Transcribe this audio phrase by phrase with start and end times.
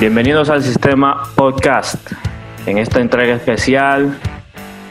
[0.00, 2.12] Bienvenidos al sistema podcast.
[2.66, 4.16] En esta entrega especial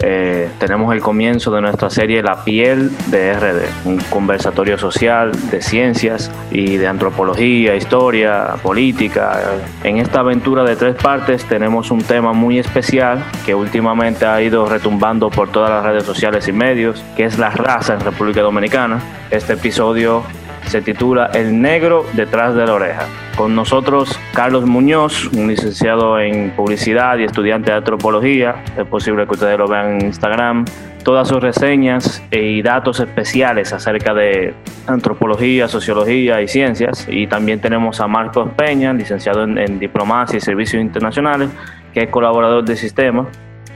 [0.02, 5.62] eh, tenemos el comienzo de nuestra serie La piel de RD, un conversatorio social de
[5.62, 9.40] ciencias y de antropología, historia, política.
[9.86, 14.68] En esta aventura de tres partes tenemos un tema muy especial que últimamente ha ido
[14.68, 19.00] retumbando por todas las redes sociales y medios, que es la raza en República Dominicana.
[19.32, 20.24] Este episodio
[20.68, 23.06] se titula El negro detrás de la oreja.
[23.38, 28.64] Con nosotros Carlos Muñoz, un licenciado en publicidad y estudiante de antropología.
[28.78, 30.66] Es posible que ustedes lo vean en Instagram.
[31.04, 34.54] Todas sus reseñas y datos especiales acerca de
[34.88, 37.08] antropología, sociología y ciencias.
[37.10, 41.50] Y también tenemos a Marcos Peña, licenciado en, diplomacia y servicios internacionales,
[41.94, 43.28] que es colaborador del sistema.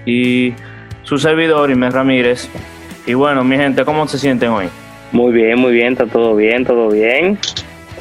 [0.06, 0.54] Y
[1.04, 2.50] su servidor, Inés Ramírez.
[3.06, 4.68] Y bueno, mi gente, ¿cómo se sienten hoy?
[5.12, 7.38] Muy bien, muy bien, está todo bien, todo bien.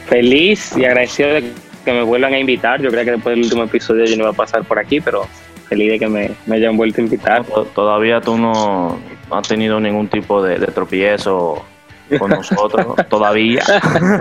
[0.07, 1.45] Feliz y agradecido de
[1.85, 2.81] que me vuelvan a invitar.
[2.81, 5.25] Yo creo que después del último episodio yo no iba a pasar por aquí, pero
[5.69, 7.45] feliz de que me, hayan vuelto a invitar.
[7.75, 8.99] Todavía tú no
[9.31, 11.65] has tenido ningún tipo de, tropiezo
[12.19, 13.63] con nosotros, todavía.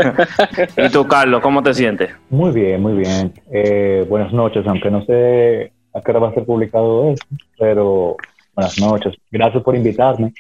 [0.78, 2.12] ¿Y tú, Carlos, cómo te sientes?
[2.30, 3.34] Muy bien, muy bien.
[3.52, 7.26] Eh, buenas noches, aunque no sé a qué hora va a ser publicado esto,
[7.58, 8.16] pero
[8.56, 9.16] buenas noches.
[9.32, 10.34] Gracias por invitarme.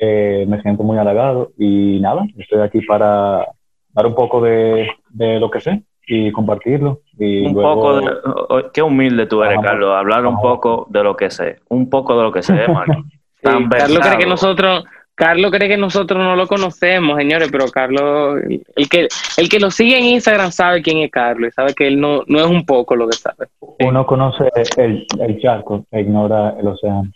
[0.00, 3.46] Eh, me siento muy halagado y nada, estoy aquí para
[3.92, 7.00] dar un poco de, lo que sé y compartirlo.
[7.18, 8.06] Y un poco de,
[8.72, 12.22] qué humilde tú eres, Carlos, hablar un poco de lo que sé, un poco de
[12.22, 13.02] lo que sé, Marco.
[13.42, 18.40] Carlos cree que nosotros, Carlos cree que nosotros no lo conocemos, señores, pero Carlos,
[18.76, 21.86] el que, el que lo sigue en Instagram sabe quién es Carlos y sabe que
[21.88, 23.46] él no, no es un poco lo que sabe.
[23.80, 27.10] Uno conoce el, el charco e ignora el océano.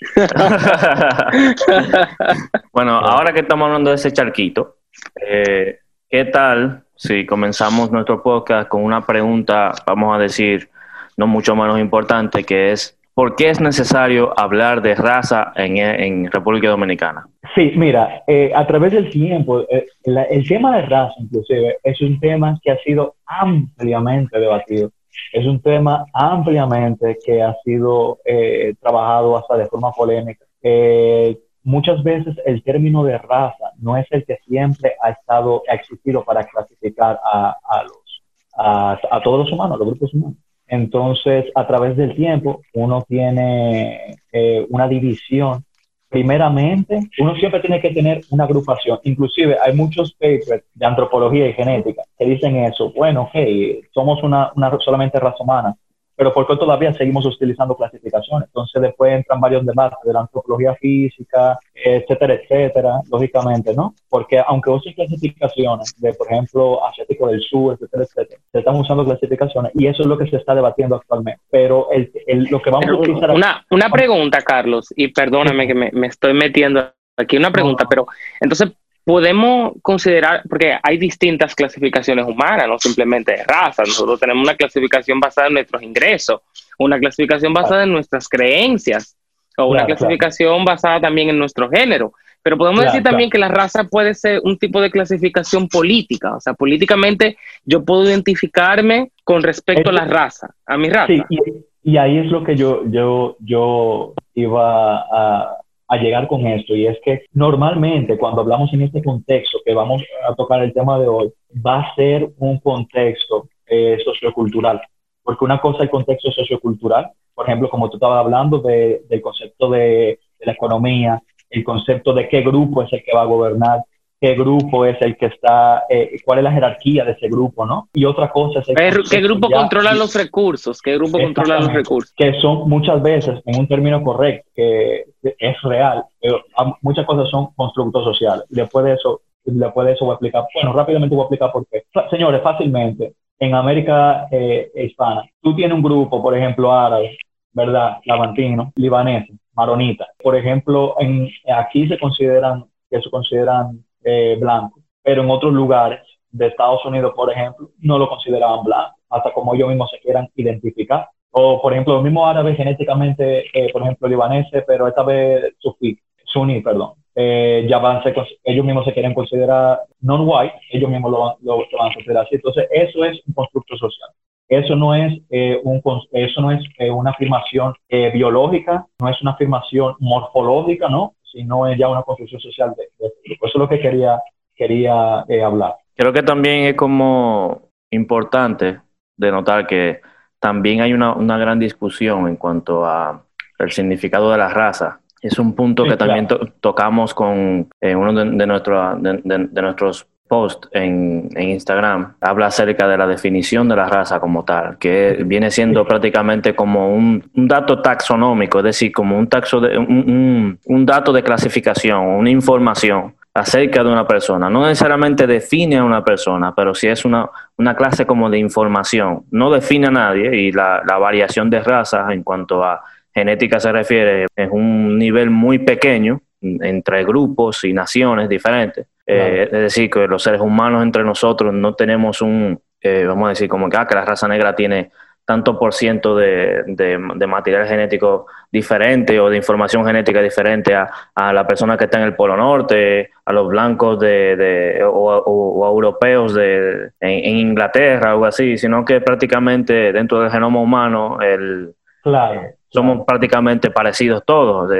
[2.72, 4.76] bueno, ahora que estamos hablando de ese charquito,
[5.20, 10.68] eh, ¿qué tal si comenzamos nuestro podcast con una pregunta, vamos a decir,
[11.16, 16.68] no mucho menos importante, que es, ¿por qué es necesario hablar de raza en, República
[16.68, 17.26] Dominicana?
[17.54, 22.20] Sí, mira, eh, a través del tiempo, eh, el tema de raza inclusive es un
[22.20, 24.92] tema que ha sido ampliamente debatido
[25.32, 30.44] es un tema ampliamente que ha sido eh, trabajado hasta de forma polémica.
[30.62, 35.74] Eh, muchas veces el término de raza no es el que siempre ha estado, ha
[35.74, 38.22] existido para clasificar a, los,
[38.56, 40.36] a, todos los humanos, a los grupos humanos.
[40.66, 45.64] Entonces, a través del tiempo, uno tiene eh, una división
[46.10, 48.98] primeramente, uno siempre tiene que tener una agrupación.
[49.04, 52.92] Inclusive hay muchos papers de antropología y genética que dicen eso.
[52.92, 55.76] Bueno, hey, somos una, una solamente raza humana
[56.20, 58.48] pero ¿por qué todavía seguimos utilizando clasificaciones?
[58.48, 63.94] Entonces después entran varios debates de la antropología física, etcétera, etcétera, lógicamente, ¿no?
[64.10, 69.02] Porque aunque usen clasificaciones de, por ejemplo, asiático del sur, etcétera, etcétera, se están usando
[69.06, 71.40] clasificaciones y eso es lo que se está debatiendo actualmente.
[71.50, 72.12] Pero el,
[72.50, 73.30] lo que vamos a utilizar...
[73.30, 76.84] Una, una pregunta, Carlos, y perdóname que me, me estoy metiendo
[77.16, 78.04] aquí una pregunta, pero
[78.42, 78.72] entonces
[79.04, 83.82] podemos considerar, porque hay distintas clasificaciones humanas, no simplemente de raza.
[83.82, 86.40] Nosotros tenemos una clasificación basada en nuestros ingresos,
[86.78, 89.16] una clasificación basada en nuestras creencias,
[89.56, 92.12] o una clasificación basada también en nuestro género.
[92.42, 96.36] Pero podemos decir también que la raza puede ser un tipo de clasificación política.
[96.36, 101.12] O sea, políticamente yo puedo identificarme con respecto a la raza, a mi raza.
[101.12, 105.56] Sí, y, y ahí es lo que yo, yo, yo iba a,
[105.90, 106.74] a llegar con esto.
[106.74, 110.98] Y es que normalmente cuando hablamos en este contexto que vamos a tocar el tema
[110.98, 111.32] de hoy,
[111.66, 114.80] va a ser un contexto eh, sociocultural,
[115.22, 119.68] porque una cosa es el contexto sociocultural, por ejemplo, como tú estabas hablando del concepto
[119.70, 121.20] de, de la economía,
[121.50, 123.80] el concepto de qué grupo es el que va a gobernar,
[124.20, 127.88] qué grupo es el que está, eh, cuál es la jerarquía de ese grupo, ¿no?
[127.94, 128.66] Y otra cosa es...
[129.10, 130.82] ¿Qué grupo controla los recursos?
[130.82, 132.12] ¿Qué grupo controla los recursos?
[132.14, 136.44] Que son muchas veces, en un término correcto, que es real, pero
[136.82, 138.44] muchas cosas son constructos sociales.
[138.50, 141.66] Después de eso, después de eso voy a explicar, bueno, rápidamente voy a explicar por
[141.66, 141.84] qué.
[142.10, 147.16] Señores, fácilmente, en América eh, hispana, tú tienes un grupo, por ejemplo, árabe,
[147.52, 147.98] ¿verdad?
[148.04, 150.08] Lavantino, libanés, maronita.
[150.22, 156.00] Por ejemplo, en, aquí se consideran, que se consideran eh, blanco, pero en otros lugares
[156.30, 160.28] de Estados Unidos, por ejemplo, no lo consideraban blanco, hasta como ellos mismos se quieran
[160.36, 161.08] identificar.
[161.32, 165.98] O, por ejemplo, los mismos árabes genéticamente, eh, por ejemplo, libaneses, pero esta vez sufí,
[166.24, 166.94] suní, perdón.
[167.14, 168.02] Eh, ya van,
[168.44, 172.36] ellos mismos se quieren considerar non-white, ellos mismos lo, lo, van a considerar así.
[172.36, 174.10] Entonces, eso es un constructo social.
[174.48, 175.82] Eso no es, eh, un,
[176.12, 177.74] eso no es eh, una afirmación
[178.12, 181.14] biológica, no es una afirmación morfológica, ¿no?
[181.30, 182.88] Sino es ya una construcción social de,
[183.24, 184.20] Eso es lo que quería,
[184.54, 185.76] quería eh, hablar.
[185.94, 188.80] Creo que también es como importante
[189.16, 190.00] de notar que
[190.38, 193.22] también hay una, una gran discusión en cuanto a
[193.58, 195.00] el significado de la raza.
[195.20, 196.26] Es un punto que también
[196.60, 202.14] tocamos con eh, uno de, de, de, nuestros posts en, Instagram.
[202.20, 206.94] Habla acerca de la definición de la raza como tal, que viene siendo prácticamente como
[206.94, 213.14] un, dato taxonómico, es decir, como un, taxo de, un dato de clasificación, una información
[213.34, 214.48] acerca de una persona.
[214.48, 219.24] No necesariamente define a una persona, pero sí es una, una clase como de información.
[219.30, 222.80] No define a nadie y la, la variación de razas en cuanto a
[223.12, 228.86] genética se refiere es un nivel muy pequeño entre grupos y naciones diferentes.
[229.12, 233.28] Eh, es decir, que los seres humanos entre nosotros no tenemos un, eh, vamos a
[233.30, 234.90] decir, como que, ah, que la raza negra tiene
[235.24, 241.32] tanto por ciento de, de, material genético diferente o de información genética diferente a, a,
[241.32, 246.90] la persona que está en el Polo Norte, a los blancos de, o, europeos de,
[246.98, 253.04] en, Inglaterra o algo así, sino que prácticamente dentro del genoma humano el, claro, somos
[253.06, 254.70] prácticamente parecidos todos.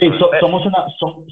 [0.00, 0.10] Sí,
[0.40, 0.86] somos, una,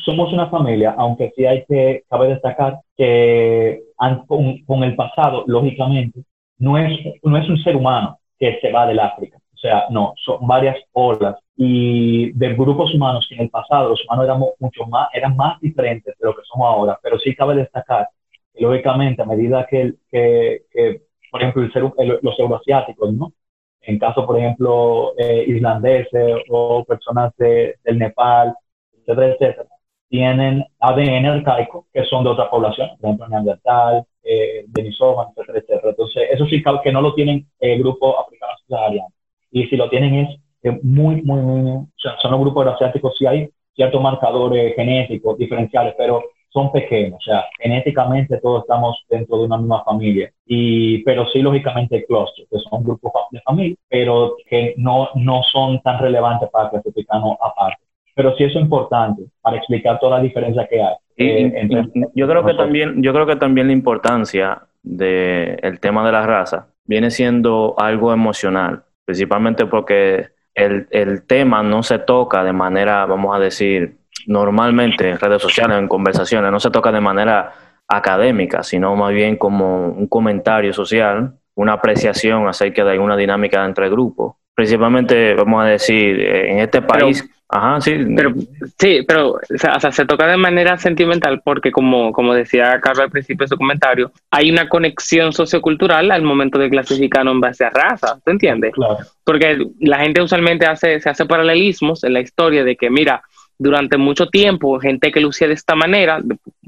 [0.04, 3.82] somos una familia, aunque sí hay que, cabe destacar que
[4.26, 6.20] con, con el pasado, lógicamente,
[6.58, 9.38] no es, no es un ser humano que se va del África.
[9.54, 14.02] O sea, no, son varias olas y de grupos humanos que en el pasado los
[14.04, 17.56] humanos éramos mucho más, eran más diferentes de lo que somos ahora, pero sí cabe
[17.56, 18.08] destacar
[18.54, 21.82] que lógicamente a medida que, que, que por ejemplo, el ser,
[22.22, 23.32] los euroasiáticos, ¿no?
[23.82, 28.54] En caso, por ejemplo, eh, islandeses o personas de, del Nepal,
[28.92, 29.68] etcétera, etcétera,
[30.08, 35.90] tienen ADN arcaico que son de otra población, por ejemplo, Neandertal, eh, denisovanos, etcétera, etcétera.
[35.90, 39.08] Entonces, eso sí que no lo tienen eh, grupo africano subsahariano.
[39.50, 40.14] Y si lo tienen
[40.62, 45.38] es muy, muy, muy, o sea, son los grupos asiáticos, sí hay ciertos marcadores genéticos
[45.38, 51.02] diferenciales, pero son pequeños, o sea, genéticamente todos estamos dentro de una misma familia, y,
[51.05, 55.81] pero sí, lógicamente, hay clusters, que son grupos de familia, pero que no, no son
[55.82, 57.82] tan relevantes para clasificarnos aparte.
[58.14, 60.94] Pero sí eso es importante para explicar toda la diferencia que hay.
[61.17, 61.69] Eh,
[62.14, 66.69] yo creo que también, yo creo que también la importancia del tema de la raza
[66.85, 73.37] viene siendo algo emocional, principalmente porque el, el tema no se toca de manera, vamos
[73.37, 77.52] a decir, normalmente en redes sociales, en conversaciones, no se toca de manera
[77.88, 83.88] académica, sino más bien como un comentario social, una apreciación acerca de alguna dinámica entre
[83.90, 84.37] grupos.
[84.55, 87.96] Principalmente, vamos a decir, en este país Ajá, sí.
[88.14, 88.32] Pero,
[88.78, 93.11] sí, pero o sea, se toca de manera sentimental porque, como, como decía Carlos al
[93.11, 97.70] principio de su comentario, hay una conexión sociocultural al momento de clasificarnos en base a
[97.70, 98.73] raza, ¿te entiendes?
[98.73, 98.99] Claro.
[99.25, 103.20] Porque la gente usualmente hace, se hace paralelismos en la historia de que, mira,
[103.60, 106.18] durante mucho tiempo, gente que lucía de esta manera,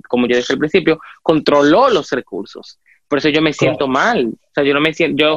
[0.09, 2.79] como yo dije al principio, controló los recursos.
[3.09, 4.27] Por eso yo me siento mal.
[4.27, 5.37] O sea, yo no me siento, yo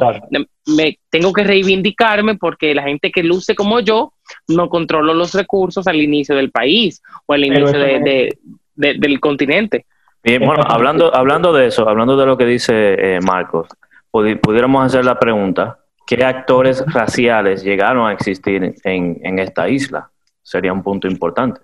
[0.76, 4.12] me tengo que reivindicarme porque la gente que luce como yo
[4.48, 8.36] no controló los recursos al inicio del país o al inicio de,
[8.74, 9.86] del continente.
[10.22, 13.68] Bien, bueno, hablando, hablando de eso, hablando de lo que dice eh, Marcos,
[14.10, 20.10] pudiéramos hacer la pregunta, ¿qué actores raciales llegaron a existir en, en esta isla?
[20.46, 21.60] Sería un punto importante.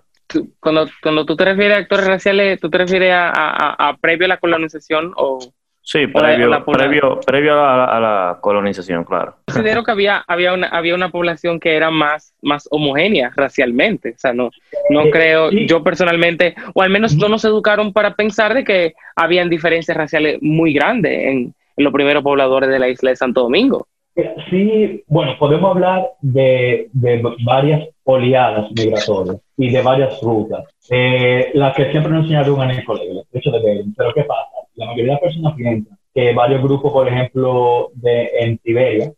[0.59, 4.25] Cuando, cuando tú te refieres a actores raciales, ¿tú te refieres a, a, a previo
[4.25, 5.39] a la colonización o...?
[5.85, 9.35] Sí, previo, previo, previo a, la, colonización, claro.
[9.45, 14.11] Considero que había, había, una, había una población que era más, más homogénea racialmente.
[14.11, 14.49] O sea, no,
[14.89, 18.93] no eh, creo, yo personalmente, o al menos no nos educaron para pensar de que
[19.15, 23.87] habían diferencias raciales muy grandes en, los primeros pobladores de la isla de Santo Domingo.
[24.15, 30.65] Eh, sí, bueno, podemos hablar de, de varias oleadas migratorias y de varias rutas.
[30.89, 33.83] Eh, la que siempre nos enseñaron en el colegio, hecho de ver.
[33.95, 34.49] Pero ¿qué pasa?
[34.75, 39.11] la mayoría de las personas piensan que varios grupos, por ejemplo, de, en Siberia,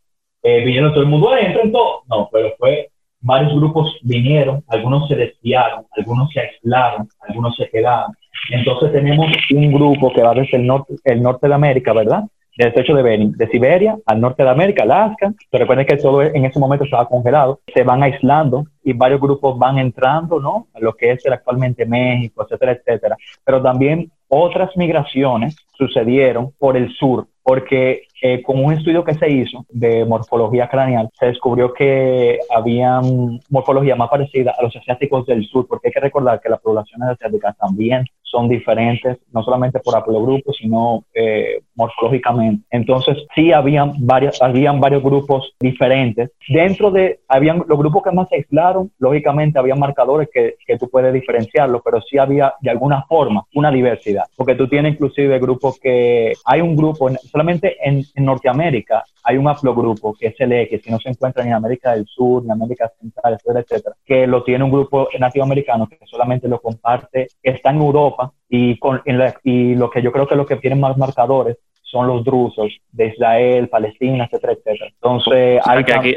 [0.44, 2.02] eh, vinieron todo el mundo, ¡eh, entren todos!
[2.08, 2.90] No, pero fue,
[3.22, 8.14] varios grupos vinieron, algunos se desviaron, algunos se aislaron, algunos se quedaron.
[8.52, 12.24] Entonces tenemos un grupo que va desde el norte, el norte de América, ¿verdad?
[12.58, 15.34] Del estrecho de Bering, de Siberia al norte de América, Alaska.
[15.52, 17.60] Se recuerden que todo en ese momento estaba congelado.
[17.74, 20.68] Se van aislando y varios grupos van entrando, ¿no?
[20.74, 23.18] A lo que es actualmente México, etcétera, etcétera.
[23.44, 29.30] Pero también otras migraciones sucedieron por el sur, porque eh, con un estudio que se
[29.30, 33.02] hizo de morfología craneal, se descubrió que había
[33.50, 37.10] morfología más parecida a los asiáticos del sur, porque hay que recordar que las poblaciones
[37.10, 42.66] asiáticas también son diferentes, no solamente por haplogrupo, sino eh, morfológicamente.
[42.70, 46.32] Entonces, sí habían, varias, habían varios grupos diferentes.
[46.50, 50.90] Dentro de, habían los grupos que más se aislaron, lógicamente había marcadores que, que tú
[50.90, 55.80] puedes diferenciarlos, pero sí había de alguna forma una diversidad, porque tú tienes inclusive grupos
[55.80, 60.84] que, hay un grupo, solamente en en Norteamérica hay un haplogrupo que es el X,
[60.84, 63.96] que no se encuentra ni en América del Sur, ni en América Central, etcétera, etcétera,
[64.06, 68.15] que lo tiene un grupo nativo americano que solamente lo comparte, está en Europa
[68.50, 69.02] y, con,
[69.44, 71.58] y lo que yo creo que lo que tienen más marcadores
[71.96, 74.92] son los drusos de Israel, Palestina, etcétera, etcétera.
[74.96, 76.16] Entonces, hay, aquí,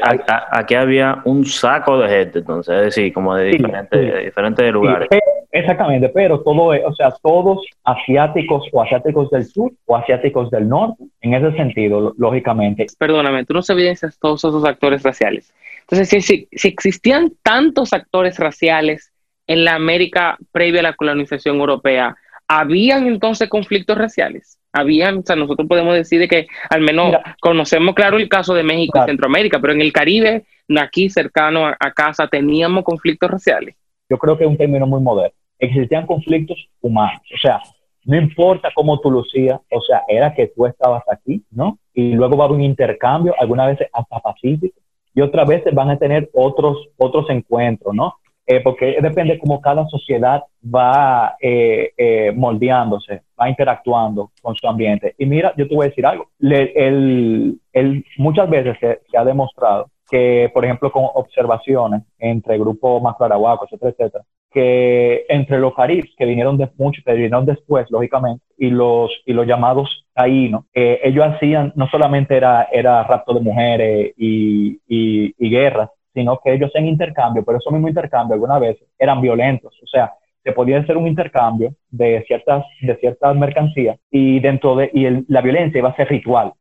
[0.51, 5.09] aquí, había un saco de gente, entonces, es decir, como de diferentes, diferentes lugares.
[5.53, 11.05] exactamente, pero todo, o sea, todos asiáticos o asiáticos del sur o asiáticos del norte,
[11.21, 12.87] en ese sentido, lógicamente.
[12.99, 15.55] Perdóname, tú no evidencias todos esos actores raciales.
[15.83, 19.13] Entonces, si, si, si existían tantos actores raciales
[19.49, 22.15] en la América previa a la colonización europea,
[22.47, 24.59] ¿habían entonces conflictos raciales?
[24.73, 28.63] habían, o sea, nosotros podemos decir de que al menos conocemos claro el caso de
[28.63, 30.45] México y Centroamérica, pero en el Caribe,
[30.79, 33.75] aquí cercano a, casa, teníamos conflictos raciales.
[34.09, 35.35] Yo creo que es un término muy moderno.
[35.59, 37.61] Existían conflictos humanos, o sea,
[38.05, 41.79] no importa cómo tú lucías, o sea, era que tú estabas aquí, ¿no?
[41.93, 44.79] Y luego va a haber un intercambio, algunas veces hasta pacífico,
[45.15, 48.15] y otras veces van a tener otros, otros encuentros, ¿no?
[48.51, 55.15] Eh, porque depende cómo cada sociedad va eh, eh, moldeándose, va interactuando con su ambiente.
[55.19, 59.91] Y mira, yo te voy a decir algo, el, el, muchas veces se, ha demostrado
[60.11, 66.25] que, por ejemplo, con observaciones entre grupos más etcétera, etcétera, que entre los caribes que
[66.25, 71.75] vinieron de mucho, que vinieron después, lógicamente, y los, y los llamados taínos, ellos hacían,
[71.77, 76.89] no solamente era, era rapto de mujeres y, y, y guerras, sino que ellos en
[76.89, 81.07] intercambio, pero esos mismos intercambios algunas veces eran violentos, o sea, se podía hacer un
[81.07, 86.09] intercambio de ciertas, de ciertas mercancías y dentro de, y la violencia iba a ser
[86.09, 86.53] ritual,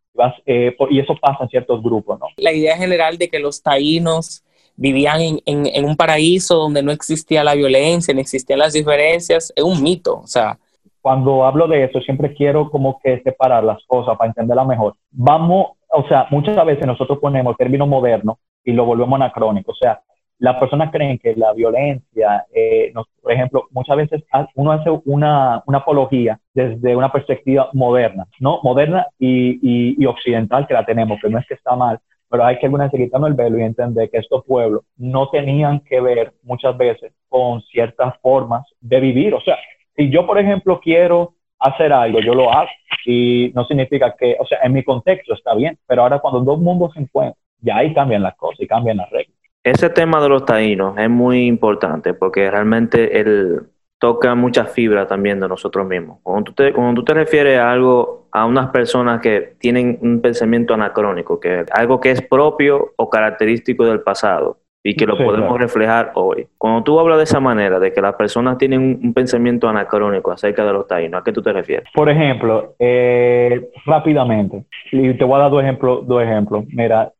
[0.45, 2.27] eh, y eso pasa en ciertos grupos, ¿no?
[2.37, 4.43] La idea general de que los taínos
[4.75, 9.63] vivían en, en, un paraíso donde no existía la violencia, no existían las diferencias, es
[9.63, 10.59] un mito, o sea,
[11.01, 14.95] cuando hablo de eso, siempre quiero como que separar las cosas para entenderla mejor.
[15.09, 18.37] Vamos, o sea, muchas veces nosotros ponemos el término moderno
[18.67, 19.71] y lo volvemos anacrónico.
[19.71, 20.01] O sea,
[20.39, 24.24] las personas creen que la violencia, eh, por ejemplo, muchas veces
[24.55, 28.59] uno hace una, una, apología desde una perspectiva moderna, ¿no?
[28.63, 29.57] Moderna y,
[30.00, 32.91] y, occidental que la tenemos, que no es que está mal, pero hay que algunas
[32.91, 37.62] quitarnos el velo y entender que estos pueblos no tenían que ver muchas veces con
[37.62, 39.33] ciertas formas de vivir.
[39.33, 39.57] O sea,
[39.95, 42.69] si yo, por ejemplo, quiero hacer algo, yo lo hago
[43.05, 46.59] y no significa que, o sea, en mi contexto está bien, pero ahora cuando dos
[46.59, 49.35] mundos se encuentran, ya ahí cambian las cosas y cambian las reglas.
[49.63, 53.63] Ese tema de los taínos es muy importante porque realmente él
[53.99, 56.19] toca muchas fibras también de nosotros mismos.
[56.23, 60.21] Cuando tú, te, cuando tú te refieres a algo, a unas personas que tienen un
[60.21, 65.59] pensamiento anacrónico, que algo que es propio o característico del pasado y que lo podemos
[65.59, 66.47] reflejar hoy.
[66.57, 70.63] Cuando tú hablas de esa manera, de que las personas tienen un, pensamiento anacrónico acerca
[70.63, 71.89] de los taínos, ¿a qué tú te refieres?
[71.93, 76.63] Por ejemplo, eh, rápidamente, y te voy a dar dos ejemplos, dos ejemplos.
[76.69, 77.11] Mira,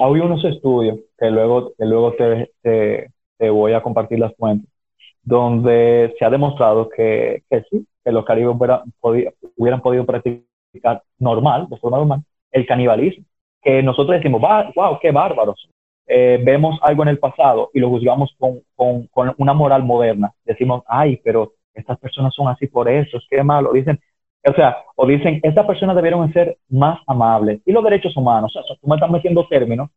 [0.00, 4.70] hay unos estudios que luego, que luego te, te, voy a compartir las fuentes,
[5.22, 11.76] donde se ha demostrado que, que sí, que los caribes hubieran, podido practicar normal, de
[11.76, 12.22] forma normal,
[12.52, 13.24] el canibalismo.
[13.62, 15.68] Que nosotros decimos, wow, qué bárbaros.
[16.06, 20.32] Eh, vemos algo en el pasado y lo juzgamos con, con, con, una moral moderna.
[20.44, 23.72] Decimos, ay, pero estas personas son así por eso, qué malo.
[23.72, 23.98] Dicen,
[24.46, 27.60] o sea, o dicen, estas personas debieron ser más amables.
[27.64, 29.90] Y los derechos humanos, o sea, tú me estás metiendo términos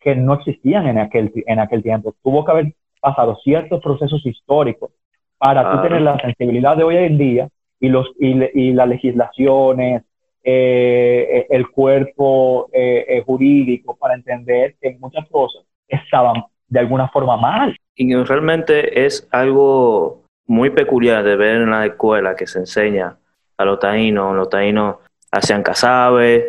[0.00, 2.14] que no existían en aquel, en aquel tiempo.
[2.22, 4.90] Tuvo que haber pasado ciertos procesos históricos
[5.38, 7.48] para tú tener la sensibilidad de hoy en día
[7.80, 10.02] y, los, y, las legislaciones,
[10.42, 17.36] eh, el cuerpo eh, eh, jurídico para entender que muchas cosas estaban de alguna forma
[17.36, 17.76] mal.
[17.94, 23.16] Y realmente es algo muy peculiar de ver en la escuela que se enseña
[23.56, 24.34] a los taínos.
[24.34, 24.96] Los taínos
[25.30, 26.44] hacían casabes,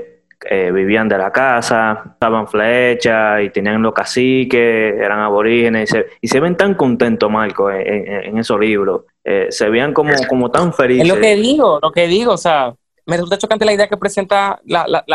[0.49, 6.39] eh, vivían de la casa, estaban flechas y tenían los caciques, eran aborígenes y se,
[6.39, 9.03] ven tan contentos, Marco, en, esos libros.
[9.23, 11.07] Eh, se veían como, como tan felices.
[11.07, 12.75] Es lo que digo, lo que digo, o sea,
[13.07, 14.61] me resulta chocante la idea que presenta,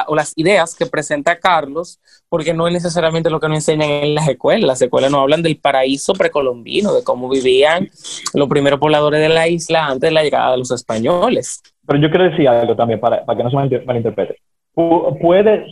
[0.06, 4.14] o las ideas que presenta Carlos, porque no es necesariamente lo que nos enseñan en
[4.14, 4.66] las escuelas.
[4.66, 7.90] Las escuelas no hablan del paraíso precolombino, de cómo vivían
[8.32, 11.62] los primeros pobladores de la isla antes de la llegada de los españoles.
[11.92, 14.37] Pero yo quiero decir algo también para, para que no se malinterprete.
[14.72, 15.66] Puede,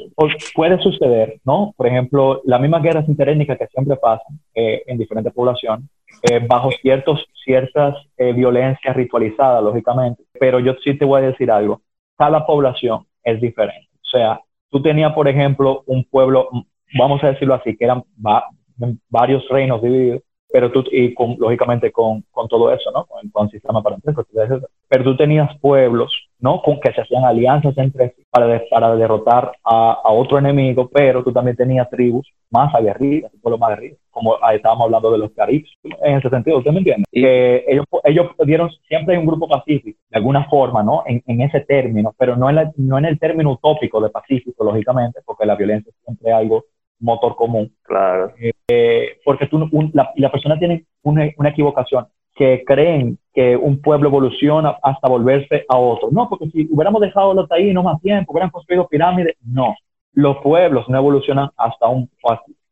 [0.54, 1.72] puede suceder, ¿no?
[1.74, 5.86] Por ejemplo, las mismas guerras interétnicas que siempre pasan eh, en diferentes poblaciones,
[6.30, 10.22] eh, bajo ciertos, ciertas eh, violencias ritualizadas, lógicamente.
[10.38, 11.80] Pero yo sí te voy a decir algo
[12.18, 13.88] cada población es diferente.
[13.94, 16.50] O sea, tú tenías, por ejemplo, un pueblo,
[16.98, 18.04] vamos a decirlo así, que eran
[19.08, 20.20] varios reinos divididos,
[20.52, 23.06] pero tú, y con, lógicamente con, con todo eso, ¿no?
[23.06, 24.24] Con, con sistema parentesco,
[24.88, 26.60] pero tú tenías pueblos, ¿no?
[26.62, 31.22] Con que se hacían alianzas entre sí para, para derrotar a, a, otro enemigo, pero
[31.22, 35.70] tú también tenías tribus más aguerridas, pueblos más aguerridos, como estábamos hablando de los caribes,
[35.84, 37.04] en ese sentido, ¿usted me entiende?
[37.12, 41.04] Que ellos, ellos dieron, siempre hay un grupo pacífico, de alguna forma, ¿no?
[41.06, 44.64] En, en ese término, pero no en, la, no en el término utópico de pacífico,
[44.64, 46.64] lógicamente, porque la violencia es siempre algo
[47.00, 47.72] motor común.
[47.82, 48.32] Claro.
[48.68, 53.80] Eh, porque tú, un, la, la, persona tiene una, una, equivocación, que creen que un
[53.80, 56.08] pueblo evoluciona hasta volverse a otro.
[56.12, 59.74] No, porque si hubiéramos dejado los taínos más tiempo, hubieran construido pirámides, no.
[60.12, 62.08] Los pueblos no evolucionan hasta un,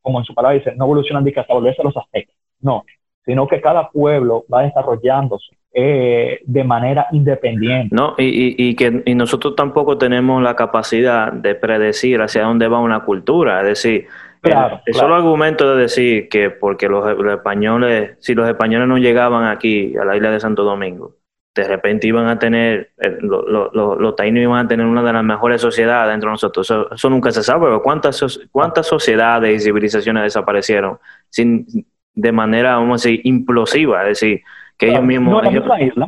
[0.01, 2.35] como en su palabra dice, no evolucionan hasta volverse a los aztecas.
[2.61, 2.83] No,
[3.25, 7.95] sino que cada pueblo va desarrollándose eh, de manera independiente.
[7.95, 12.67] No, y, y, y, que y nosotros tampoco tenemos la capacidad de predecir hacia dónde
[12.67, 14.07] va una cultura, es decir,
[14.41, 15.07] Claro, el, el claro.
[15.07, 19.97] solo argumento de decir que porque los, los, españoles, si los españoles no llegaban aquí
[19.97, 21.17] a la isla de Santo Domingo,
[21.55, 25.11] de repente iban a tener, los lo, lo, lo taínos iban a tener una de
[25.11, 26.65] las mejores sociedades entre nosotros.
[26.65, 30.99] Eso, eso nunca se sabe, pero ¿cuántas, cuántas sociedades y civilizaciones desaparecieron
[31.29, 31.65] sin,
[32.13, 34.03] de manera, vamos a decir, implosiva?
[34.03, 34.41] Es decir,
[34.79, 35.31] que ellos mismos...
[35.31, 36.07] No, en, la ellos, misma isla,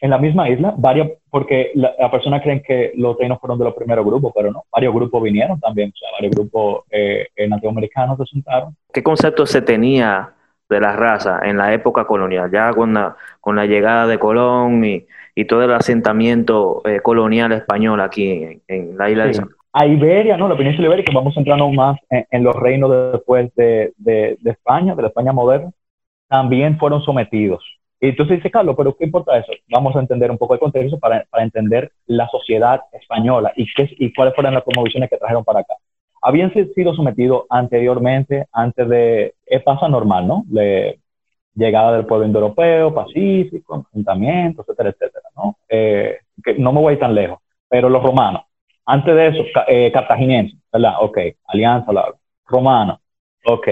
[0.00, 3.64] en la misma isla, varios, porque la, la persona creen que los taínos fueron de
[3.64, 8.18] los primeros grupos, pero no, varios grupos vinieron también, o sea, varios grupos eh, latinoamericanos
[8.18, 8.76] se sentaron.
[8.92, 10.34] ¿Qué concepto se tenía
[10.68, 12.50] de la raza en la época colonial?
[12.52, 17.52] Ya con la, con la llegada de Colón y, y todo el asentamiento eh, colonial
[17.52, 19.28] español aquí en, en la isla sí.
[19.28, 20.48] de San a Iberia, ¿no?
[20.48, 24.50] La península ibérica, vamos centrarnos más en, en los reinos de, después de, de, de,
[24.50, 25.70] España, de la España moderna,
[26.28, 27.62] también fueron sometidos.
[28.00, 29.52] Entonces dice, Carlos, pero ¿qué importa eso?
[29.68, 33.88] Vamos a entender un poco el contexto para, para entender la sociedad española y, qué,
[33.98, 35.74] y cuáles fueron las promociones que trajeron para acá.
[36.22, 40.44] Habían sido sometidos anteriormente, antes de, pasa normal, ¿no?
[41.54, 45.56] Llegada del pueblo indoeuropeo, pacífico, asentamientos, etcétera, etcétera, ¿no?
[45.68, 46.18] Eh,
[46.58, 47.38] no me voy tan lejos,
[47.68, 48.42] pero los romanos,
[48.86, 50.94] antes de eso, eh, cartagineses, ¿verdad?
[51.00, 52.14] Ok, alianza, la,
[52.46, 53.00] romano,
[53.44, 53.68] ok,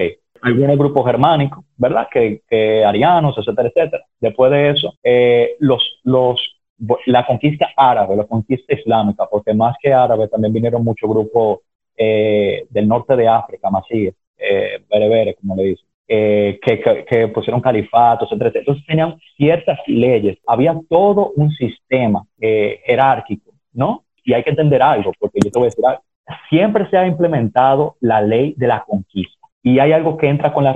[0.47, 2.07] algunos grupos germánicos, ¿verdad?
[2.11, 4.05] Que, que, arianos, etcétera, etcétera.
[4.21, 6.41] Después de eso, eh, los, los,
[7.07, 11.61] la conquista árabe, la conquista islámica, porque más que árabe también vinieron muchos grupos
[11.97, 17.29] eh, del norte de África, masíes, eh, bereberes, como le dicen, eh, que, que, que,
[17.29, 18.61] pusieron califatos, etcétera.
[18.61, 24.05] Entonces tenían ciertas leyes, había todo un sistema eh, jerárquico, ¿no?
[24.23, 26.03] Y hay que entender algo, porque yo te voy a decir algo.
[26.49, 29.36] Siempre se ha implementado la ley de la conquista
[29.67, 30.75] y hay algo que entra con la,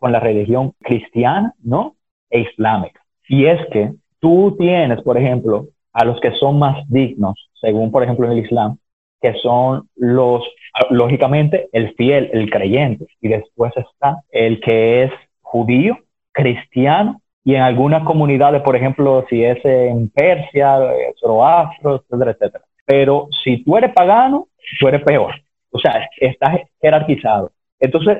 [0.00, 1.94] con la religión cristiana, ¿no?
[2.28, 3.00] E islámica.
[3.28, 8.02] Y es que tú tienes, por ejemplo, a los que son más dignos, según, por
[8.02, 8.78] ejemplo, en el Islam,
[9.20, 10.42] que son los,
[10.90, 13.06] lógicamente, el fiel, el creyente.
[13.20, 15.98] Y después está el que es judío,
[16.32, 20.80] cristiano, y en algunas comunidades, por ejemplo, si es en Persia,
[21.20, 22.64] Zoroastro, etcétera, etcétera.
[22.86, 24.48] Pero si tú eres pagano,
[24.80, 25.32] tú eres peor.
[25.70, 27.52] O sea, estás jerarquizado.
[27.82, 28.18] Entonces,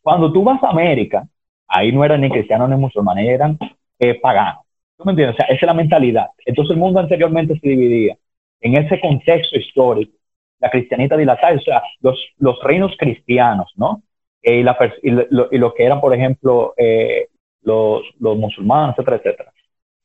[0.00, 1.28] cuando tú vas a América,
[1.68, 3.58] ahí no eran ni cristianos ni musulmanes, eran
[3.98, 4.64] eh, paganos.
[4.96, 5.34] ¿Tú me entiendes?
[5.34, 6.28] O sea, esa es la mentalidad.
[6.46, 8.16] Entonces, el mundo anteriormente se dividía
[8.60, 10.16] en ese contexto histórico,
[10.60, 14.02] la cristianita dilatada, o sea, los, los reinos cristianos, ¿no?
[14.42, 17.28] Eh, y, la, y, lo, que eran, por ejemplo, eh,
[17.62, 19.52] los, los musulmanes, etcétera, etcétera.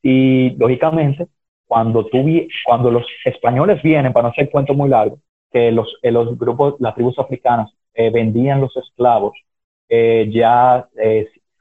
[0.02, 1.28] Y, lógicamente,
[1.66, 2.26] cuando, tú,
[2.66, 5.20] cuando los españoles vienen, para no hacer cuento muy largo,
[5.52, 9.34] que los, los grupos, las tribus africanas eh, vendían los esclavos,
[9.90, 10.88] eh, ya...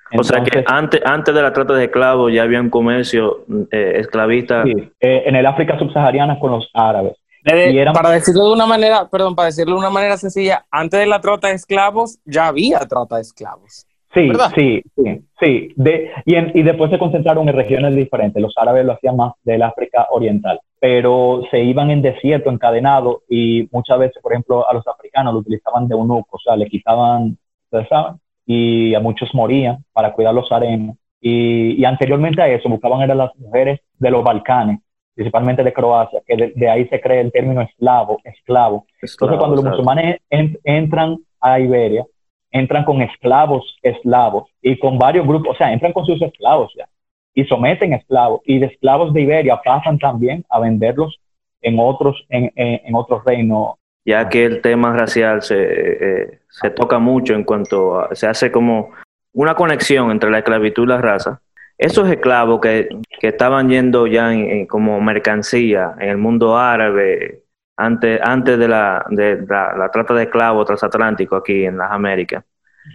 [0.08, 3.44] Entonces, o sea que antes, antes de la trata de esclavos ya había un comercio
[3.72, 4.62] eh, esclavista.
[4.62, 7.16] Sí, en el África subsahariana con los árabes.
[7.42, 7.92] De, eran...
[7.92, 11.20] Para decirlo de una manera, perdón, para decirlo de una manera sencilla, antes de la
[11.20, 13.85] trata de esclavos ya había trata de esclavos.
[14.16, 14.50] Sí, ¿verdad?
[14.56, 15.72] sí, sí, sí.
[15.76, 18.42] De, y, en, y después se concentraron en regiones diferentes.
[18.42, 23.68] Los árabes lo hacían más del África Oriental, pero se iban en desierto, encadenado, y
[23.72, 27.36] muchas veces, por ejemplo, a los africanos lo utilizaban de eunuco, o sea, le quitaban,
[27.64, 28.14] ustedes saben,
[28.46, 30.96] y a muchos morían para cuidar los arenos.
[31.20, 34.80] Y, y anteriormente a eso buscaban eran las mujeres de los Balcanes,
[35.14, 38.86] principalmente de Croacia, que de, de ahí se crea el término esclavo, esclavo.
[39.02, 42.06] esclavo Entonces, cuando los musulmanes en, entran a Iberia,
[42.58, 46.86] entran con esclavos eslavos y con varios grupos, o sea, entran con sus esclavos ya
[47.36, 51.20] y someten esclavos y de esclavos de Iberia pasan también a venderlos
[51.60, 53.74] en otros en, en, otros reinos.
[54.06, 58.50] Ya que el tema racial se, eh, se toca mucho en cuanto a, se hace
[58.50, 58.90] como
[59.34, 61.40] una conexión entre la esclavitud y la raza.
[61.76, 62.88] Esos esclavos que,
[63.20, 64.30] que estaban yendo ya
[64.66, 67.42] como mercancía en el mundo árabe,
[67.76, 72.44] antes, antes de, la, de la, la, trata de esclavos transatlánticos aquí en las Américas.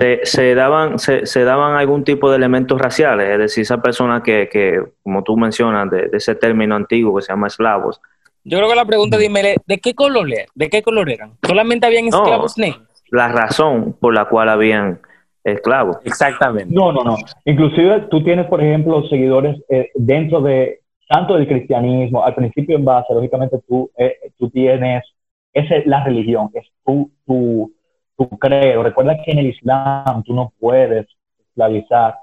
[0.00, 4.22] Se, se, daban, se, se, daban algún tipo de elementos raciales, es decir, esa persona
[4.22, 8.00] que, que como tú mencionas, de, ese término antiguo que se llama esclavos.
[8.44, 11.32] Yo creo que la pregunta, dime, ¿de qué color, de qué color eran?
[11.44, 13.04] ¿Solamente habían esclavos negros?
[13.10, 15.00] La razón por la cual habían
[15.44, 15.98] esclavos.
[16.04, 16.72] Exactamente.
[16.72, 17.16] No, no, no.
[17.44, 20.81] Inclusive tú tienes, por ejemplo, seguidores eh, dentro de
[21.12, 25.04] tanto del cristianismo, al principio en base, lógicamente tú, eh, tú tienes,
[25.52, 27.70] esa es la religión, es tu, tu,
[28.16, 28.82] tu credo.
[28.82, 31.06] Recuerda que en el Islam tú no puedes
[31.48, 32.16] esclavizar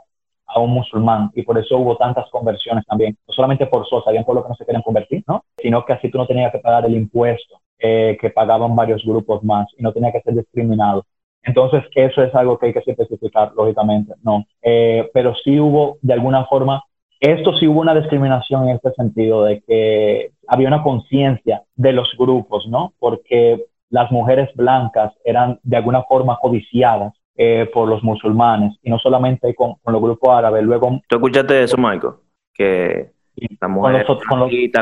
[0.47, 4.41] a un musulmán y por eso hubo tantas conversiones también, no solamente por habían lo
[4.41, 5.43] que no se querían convertir, ¿no?
[5.57, 9.43] Sino que así tú no tenías que pagar el impuesto eh, que pagaban varios grupos
[9.43, 11.05] más y no tenía que ser discriminado.
[11.43, 14.45] Entonces, eso es algo que hay que especificar, lógicamente, no.
[14.63, 16.81] Eh, pero sí hubo, de alguna forma,
[17.19, 22.15] esto sí hubo una discriminación en este sentido, de que había una conciencia de los
[22.17, 22.93] grupos, ¿no?
[22.99, 28.99] Porque las mujeres blancas eran de alguna forma codiciadas eh, por los musulmanes, y no
[28.99, 30.63] solamente con, los grupos árabes.
[30.63, 32.13] Luego, ¿Tú escuchaste eso, Michael?
[32.53, 33.11] Que
[33.59, 34.05] las mujeres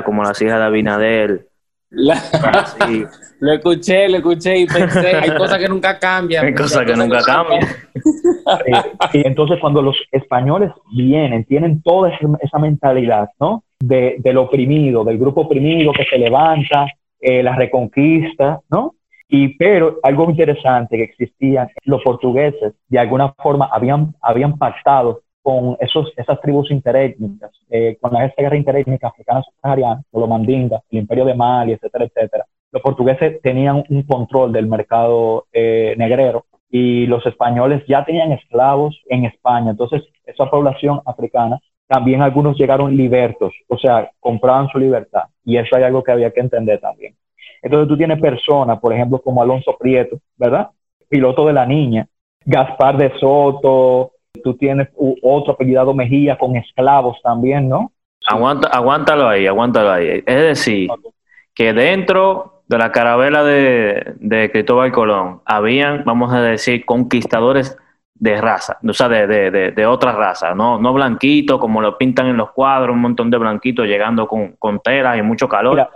[0.03, 1.47] como las hijas de Abinadel,
[3.39, 6.45] Lo escuché, lo escuché y pensé, hay cosas que nunca cambian.
[6.45, 7.61] Hay cosas que, nunca cambian.
[9.13, 13.63] y entonces cuando los españoles vienen, tienen toda esa, mentalidad, ¿no?
[13.79, 16.87] De, del oprimido, del grupo oprimido que se levanta,
[17.19, 18.95] eh, la reconquista, ¿no?
[19.29, 25.77] Y pero algo interesante que existía, los portugueses de alguna forma habían, habían pactado con
[25.79, 30.99] esos, esas tribus interétnicas, eh, con la guerra interétnica africana subsahariana, con los mandingas, el
[30.99, 32.45] imperio de Mali, etcétera, etcétera.
[32.69, 38.99] Los portugueses tenían un control del mercado eh, negrero y los españoles ya tenían esclavos
[39.07, 39.71] en España.
[39.71, 45.29] Entonces, esa población africana, también algunos llegaron libertos, o sea, compraban su libertad.
[45.45, 47.15] Y eso hay algo que había que entender también.
[47.61, 50.71] Entonces, tú tienes personas, por ejemplo, como Alonso Prieto, ¿verdad?
[51.07, 52.05] Piloto de la niña,
[52.43, 54.11] Gaspar de Soto,
[54.43, 54.89] tú tienes
[55.21, 57.91] otro apellidado Mejía con esclavos también, ¿no?
[58.27, 60.23] Aguanta, aguántalo ahí, aguántalo ahí.
[60.25, 60.89] Es decir,
[61.53, 67.77] que dentro de la carabela de, de Cristóbal Colón habían, vamos a decir, conquistadores
[68.19, 72.27] de raza, o sea, de, de, de, otra raza, no, no blanquitos como lo pintan
[72.27, 75.73] en los cuadros, un montón de blanquitos llegando con, con telas y mucho calor.
[75.73, 75.89] Mira,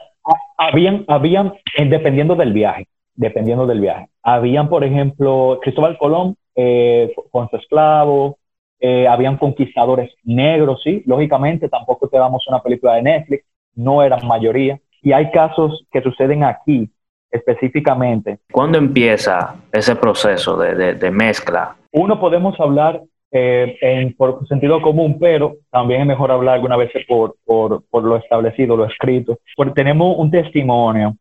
[0.58, 7.14] habían, habían, eh, dependiendo del viaje, dependiendo del viaje, habían, por ejemplo, Cristóbal Colón eh,
[7.32, 8.38] con su esclavo,
[8.80, 14.26] eh, habían conquistadores negros, sí, lógicamente tampoco te damos una película de Netflix, no eran
[14.26, 16.90] mayoría, y hay casos que suceden aquí
[17.30, 18.40] específicamente.
[18.52, 21.76] ¿Cuándo empieza ese proceso de, mezcla?
[21.92, 26.92] Uno podemos hablar eh, en, por sentido común, pero también es mejor hablar alguna vez
[27.08, 29.40] por, por, por lo establecido, lo escrito.
[29.56, 31.16] Porque tenemos un testimonio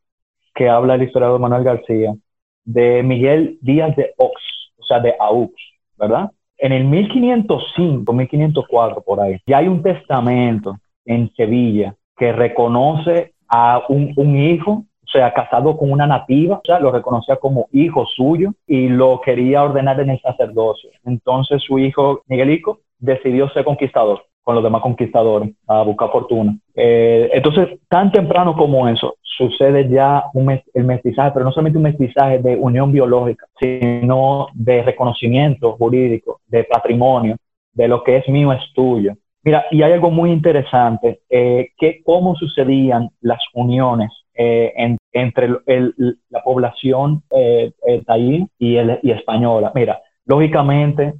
[0.54, 2.14] que habla el historiador Manuel García
[2.64, 4.39] de Miguel Díaz de Ox,
[4.90, 5.50] sea, de Aux,
[5.96, 6.30] ¿verdad?
[6.58, 13.82] En el 1505, 1504, por ahí, ya hay un testamento en Sevilla que reconoce a
[13.88, 18.52] un, hijo o sea, casado con una nativa, o sea, lo reconocía como hijo suyo
[18.66, 20.90] y lo quería ordenar en el sacerdocio.
[21.04, 26.56] Entonces su hijo Miguelico decidió ser conquistador con los demás conquistadores a buscar fortuna.
[26.74, 31.84] Eh, entonces, tan temprano como eso, sucede ya un, el mestizaje, pero no solamente un
[31.84, 37.36] mestizaje de unión biológica, sino de reconocimiento jurídico, de patrimonio,
[37.72, 39.14] de lo que es mío es tuyo.
[39.42, 44.72] Mira, y hay algo muy interesante, eh, que cómo sucedían las uniones eh,
[45.12, 45.48] entre
[46.28, 47.72] la población eh,
[48.58, 49.72] y, el, y española.
[49.74, 51.14] Mira, lógicamente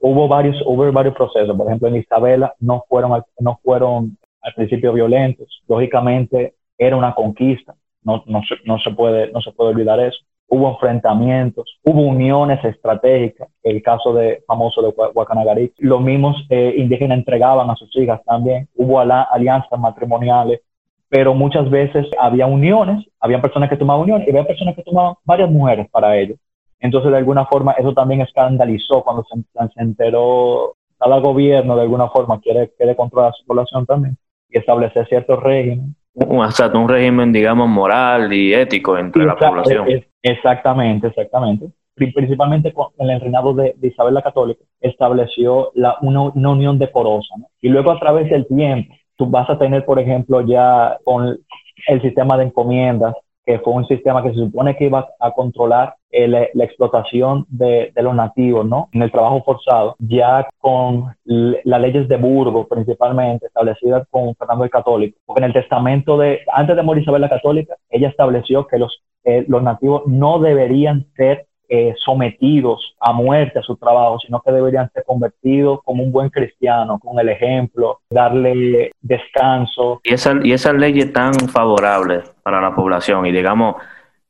[0.00, 4.92] hubo varios hubo varios procesos por ejemplo en Isabela no fueron no fueron al principio
[4.92, 10.00] violentos lógicamente era una conquista, no, no, se, no, se puede, no se puede olvidar
[10.00, 10.18] eso.
[10.48, 15.72] Hubo enfrentamientos, hubo uniones estratégicas, el caso de famoso de Huacanagarí.
[15.78, 20.60] Los mismos eh, indígenas entregaban a sus hijas también, hubo alianzas matrimoniales,
[21.08, 25.14] pero muchas veces había uniones, había personas que tomaban uniones y había personas que tomaban
[25.24, 26.38] varias mujeres para ellos.
[26.80, 29.40] Entonces, de alguna forma, eso también escandalizó cuando se,
[29.74, 34.18] se enteró, cada gobierno de alguna forma quiere, quiere controlar su población también
[34.50, 36.40] y establecer ciertos regímenes un,
[36.74, 39.86] un régimen, digamos, moral y ético entre la población.
[40.22, 41.66] exactamente, exactamente.
[41.94, 47.34] Principalmente con el reinado de, Isabel la Católica, estableció la, una, unión decorosa.
[47.60, 51.38] Y luego a través del tiempo, tú vas a tener, por ejemplo, ya con
[51.86, 55.96] el sistema de encomiendas, que fue un sistema que se supone que iba a controlar
[56.12, 58.88] la explotación de, los nativos, ¿no?
[58.92, 64.70] En el trabajo forzado, ya con las leyes de Burgos, principalmente, establecidas con Fernando el
[64.70, 68.78] Católico, porque en el testamento de, antes de morir Isabel la Católica, ella estableció que
[68.78, 74.42] los, eh, los nativos no deberían ser eh, sometidos a muerte a su trabajo, sino
[74.42, 79.98] que deberían ser convertidos como un buen cristiano, con el ejemplo, darle descanso.
[80.04, 83.76] Y, esa, y esas leyes tan favorables para la población y digamos,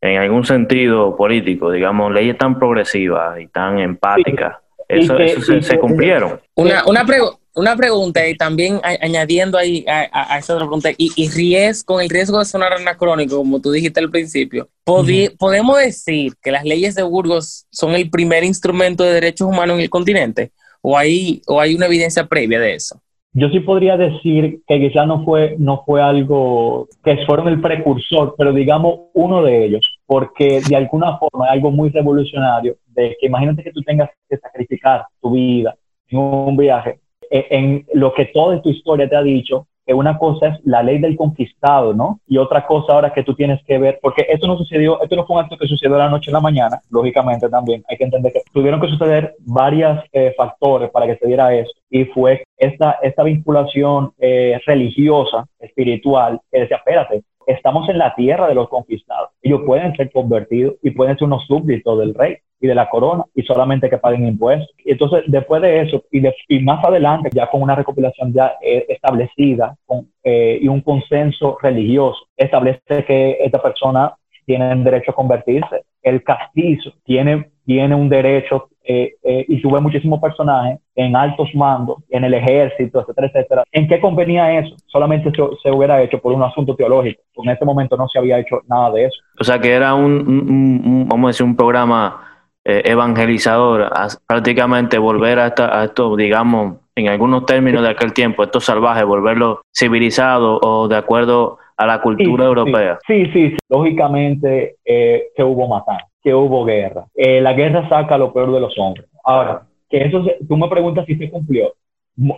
[0.00, 4.58] en algún sentido político, digamos, leyes tan progresivas y tan empáticas,
[4.92, 6.40] eso, se, cumplieron.
[6.54, 7.04] Una, una,
[7.54, 12.08] una pregunta y también añadiendo ahí a, esa otra pregunta, y, y riesgo, con el
[12.08, 17.02] riesgo de sonar anacrónico, como tú dijiste al principio, ¿podemos decir que las leyes de
[17.02, 20.52] Burgos son el primer instrumento de derechos humanos en el continente?
[20.80, 23.00] ¿O hay, o hay una evidencia previa de eso?
[23.34, 28.34] Yo sí podría decir que quizás no fue, no fue algo que fueron el precursor,
[28.36, 29.80] pero digamos uno de ellos,
[30.12, 34.36] porque de alguna forma es algo muy revolucionario, de que imagínate que tú tengas que
[34.36, 35.74] sacrificar tu vida
[36.10, 36.98] en un viaje
[37.30, 40.82] eh, en lo que toda tu historia te ha dicho, que una cosa es la
[40.82, 42.20] ley del conquistado, ¿no?
[42.26, 45.24] Y otra cosa ahora que tú tienes que ver, porque esto no sucedió, esto no
[45.24, 48.34] fue un acto que sucedió la noche a la mañana, lógicamente también hay que entender
[48.34, 52.98] que tuvieron que suceder varios eh, factores para que se diera eso, y fue esta,
[53.02, 59.30] esta vinculación eh, religiosa, espiritual, que decía, espérate, estamos en la tierra de los conquistados,
[59.42, 63.24] ellos pueden ser convertidos y pueden ser unos súbditos del rey y de la corona
[63.34, 64.70] y solamente que paguen impuestos.
[64.84, 68.86] Y entonces, después de eso y, y más adelante, ya con una recopilación ya eh,
[68.88, 74.14] establecida con, eh, y un consenso religioso, establece que esta persona
[74.46, 75.82] tiene derecho a convertirse.
[76.02, 79.14] El castizo tiene, tiene un derecho eh,
[79.48, 83.64] y sube muchísimos personajes en altos mandos, en el ejército, etcétera, etcétera.
[83.72, 84.74] ¿En qué convenía eso?
[84.86, 87.22] Solamente se, se, hubiera hecho por un asunto teológico.
[87.36, 89.16] En ese momento no se había hecho nada de eso.
[89.40, 92.32] O sea que era un, un vamos a decir, un programa
[92.64, 93.90] eh, evangelizador,
[94.26, 99.62] prácticamente volver a, a, esto, digamos, en algunos términos de aquel tiempo, estos salvajes, volverlo
[99.74, 102.98] civilizado o de acuerdo a la cultura europea.
[103.04, 103.56] Sí, sí, sí.
[103.68, 107.06] lógicamente eh, que hubo matanza, que hubo guerra.
[107.14, 109.06] Eh, la guerra saca lo peor de los hombres.
[109.24, 111.74] Ahora, que eso tú me preguntas si se cumplió.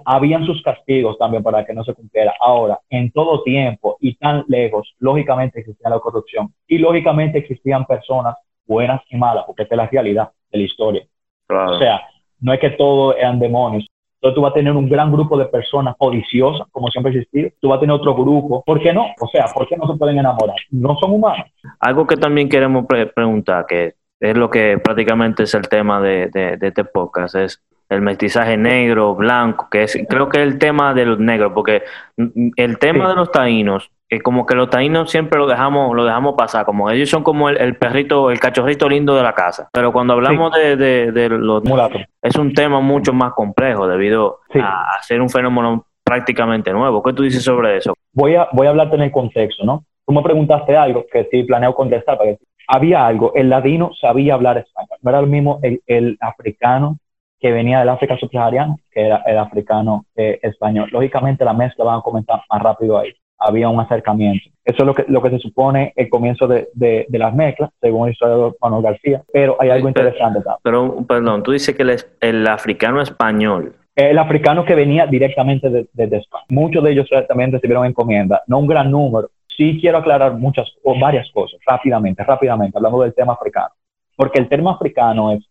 [0.05, 2.35] Habían sus castigos también para que no se cumpliera.
[2.41, 8.37] Ahora, en todo tiempo y tan lejos, lógicamente existía la corrupción y lógicamente existían personas
[8.67, 11.07] buenas y malas, porque esta es la realidad de la historia.
[11.49, 12.01] O sea,
[12.41, 13.87] no es que todos eran demonios.
[14.25, 17.51] Entonces tú vas a tener un gran grupo de personas codiciosas, como siempre ha existido.
[17.61, 18.65] Tú vas a tener otro grupo.
[18.65, 19.05] ¿Por qué no?
[19.21, 20.57] O sea, ¿por qué no se pueden enamorar?
[20.71, 21.47] No son humanos.
[21.79, 26.57] Algo que también queremos preguntar, que es lo que prácticamente es el tema de, de,
[26.57, 30.95] de este podcast, es el mestizaje negro, blanco, que es, creo que es el tema
[30.95, 31.83] de los negros, porque
[32.17, 33.91] el tema de los taínos
[34.23, 37.77] como que los taínos siempre lo dejamos, lo dejamos pasar, como ellos son como el,
[37.77, 39.69] perrito, el cachorrito lindo de la casa.
[39.73, 41.63] Pero cuando hablamos de, de, los
[42.23, 47.03] es un tema mucho más complejo debido a, ser un fenómeno prácticamente nuevo.
[47.03, 47.95] ¿Qué tú dices sobre eso?
[48.13, 49.85] Voy a, voy a hablarte en el contexto, ¿no?
[50.07, 52.39] Tú me preguntaste algo que sí planeo contestar, porque
[52.69, 56.99] había algo, el ladino sabía hablar español, no era lo mismo el, africano
[57.41, 60.89] que venía del África subsahariana, que era el africano eh, español.
[60.93, 64.51] Lógicamente la mezcla van a comentar más rápido ahí había un acercamiento.
[64.65, 68.07] Eso es lo que, lo que se supone el comienzo de, de, las mezclas, según
[68.07, 70.41] el historiador Manuel García, pero hay algo interesante.
[70.63, 75.89] Pero, perdón, tú dices que el, el africano español el africano que venía directamente desde
[75.93, 76.45] de, España.
[76.49, 79.31] Muchos de ellos también recibieron encomienda, no un gran número.
[79.57, 83.71] Sí quiero aclarar muchas o varias cosas rápidamente, rápidamente, hablando del tema africano.
[84.17, 85.45] Porque el tema africano es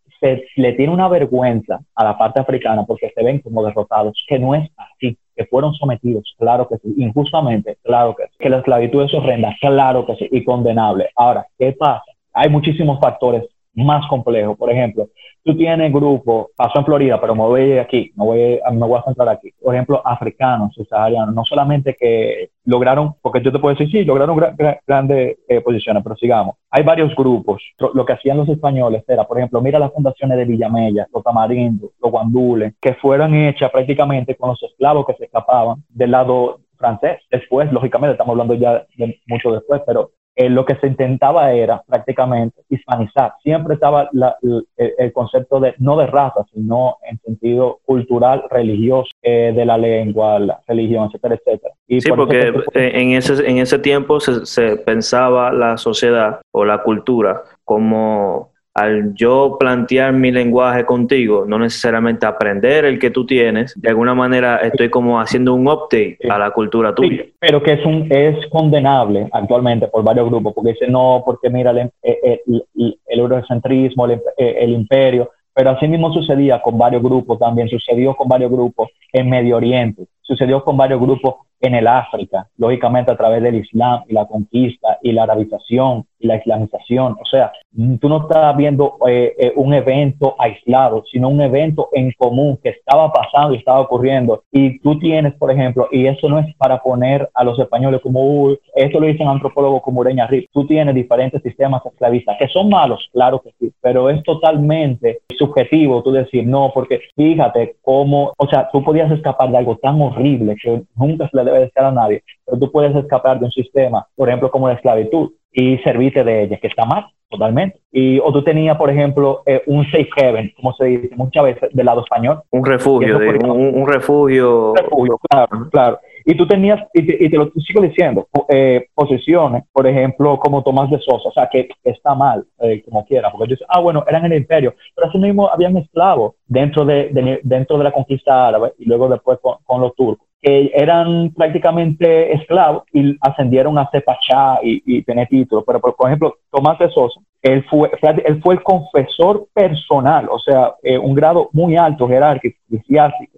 [0.55, 4.55] le tiene una vergüenza a la parte africana porque se ven como derrotados, que no
[4.55, 9.03] es así, que fueron sometidos, claro que sí, injustamente, claro que sí, que la esclavitud
[9.03, 11.09] es horrenda, claro que sí, y condenable.
[11.15, 12.03] Ahora, ¿qué pasa?
[12.33, 13.43] Hay muchísimos factores
[13.75, 14.57] más complejos.
[14.57, 15.09] Por ejemplo,
[15.43, 19.51] tú tienes grupo, pasó en Florida, pero me voy aquí, me voy a centrar aquí.
[19.61, 24.39] Por ejemplo, africanos, subsaharianos, no solamente que lograron, porque yo te puedo decir, sí, lograron
[24.87, 26.55] grandes eh, posiciones, pero sigamos.
[26.71, 27.61] Hay varios grupos.
[27.93, 31.91] Lo que hacían los españoles era, por ejemplo, mira las fundaciones de Villamella, los Tamarindos,
[32.01, 37.21] los Guandules, que fueron hechas prácticamente con los esclavos que se escapaban del lado francés.
[37.31, 41.81] Después, lógicamente, estamos hablando ya de mucho después, pero eh, lo que se intentaba era
[41.87, 43.33] prácticamente hispanizar.
[43.43, 49.65] Siempre estaba el, concepto de no de raza, sino en sentido cultural, religioso, eh, de
[49.65, 51.73] la lengua, la religión, etcétera, etcétera.
[51.87, 56.79] Y sí, porque en, ese, en ese tiempo se, se pensaba la sociedad o la
[56.83, 63.79] cultura como al yo plantear mi lenguaje contigo, no necesariamente aprender el que tú tienes,
[63.79, 67.25] de alguna manera estoy como haciendo un update a la cultura tuya.
[67.39, 71.69] pero que es, un, es condenable actualmente por varios grupos, porque dicen, no, porque mira
[71.71, 77.69] el, el, el, eurocentrismo, el, el imperio, pero así mismo sucedía con varios grupos también,
[77.69, 83.11] sucedió con varios grupos en Medio Oriente, sucedió con varios grupos en el África, lógicamente
[83.11, 87.17] a través del Islam y la conquista y la arabización y la islamización.
[87.21, 87.51] O sea,
[87.99, 92.69] tú no estás viendo eh, eh, un evento aislado, sino un evento en común que
[92.69, 94.43] estaba pasando y estaba ocurriendo.
[94.51, 98.51] Y tú tienes, por ejemplo, y eso no es para poner a los españoles como,
[98.75, 103.09] esto lo dicen antropólogos como Ureña Rip, tú tienes diferentes sistemas esclavistas que son malos,
[103.13, 108.69] claro que sí, pero es totalmente subjetivo tú decir no, porque fíjate cómo, o sea,
[108.71, 112.23] tú podías escapar de algo tan horrible que nunca se le debe decir a nadie,
[112.45, 116.43] pero tú puedes escapar de un sistema, por ejemplo, como la esclavitud y servirte de
[116.43, 117.79] ella, que está mal totalmente.
[117.91, 121.69] Y, o tú tenías, por ejemplo, eh, un safe haven, como se dice muchas veces
[121.73, 122.41] del lado español.
[122.51, 124.71] Un refugio, un, refugio.
[124.71, 125.99] Un refugio, claro, claro.
[126.25, 130.99] Y tú tenías, y te, lo sigo diciendo, eh, posiciones, por ejemplo, como Tomás de
[130.99, 134.33] Sosa, o sea, que está mal, eh, como quiera, porque dice, ah, bueno, eran el
[134.37, 139.09] imperio, pero así mismo habían esclavos dentro de, dentro de la conquista árabe y luego
[139.09, 145.01] después con los turcos que eran prácticamente esclavos y ascendieron a ser pachá y, y,
[145.03, 145.63] tener títulos.
[145.65, 147.89] Pero, por, ejemplo, Tomás de Sosa, él fue,
[148.25, 152.57] él fue el confesor personal, o sea, eh, un grado muy alto, jerárquico,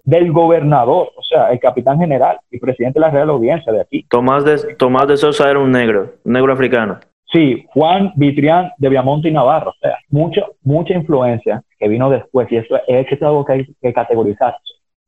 [0.04, 4.04] del gobernador, o sea, el capitán general y presidente de la Real Audiencia de aquí.
[4.08, 6.98] Tomás de, Tomás de Sosa era un negro, un negro africano.
[7.32, 12.50] Sí, Juan Vitrián de Viamonte y Navarro, o sea, mucha, mucha influencia que vino después,
[12.50, 14.56] y eso es, es algo que hay que categorizar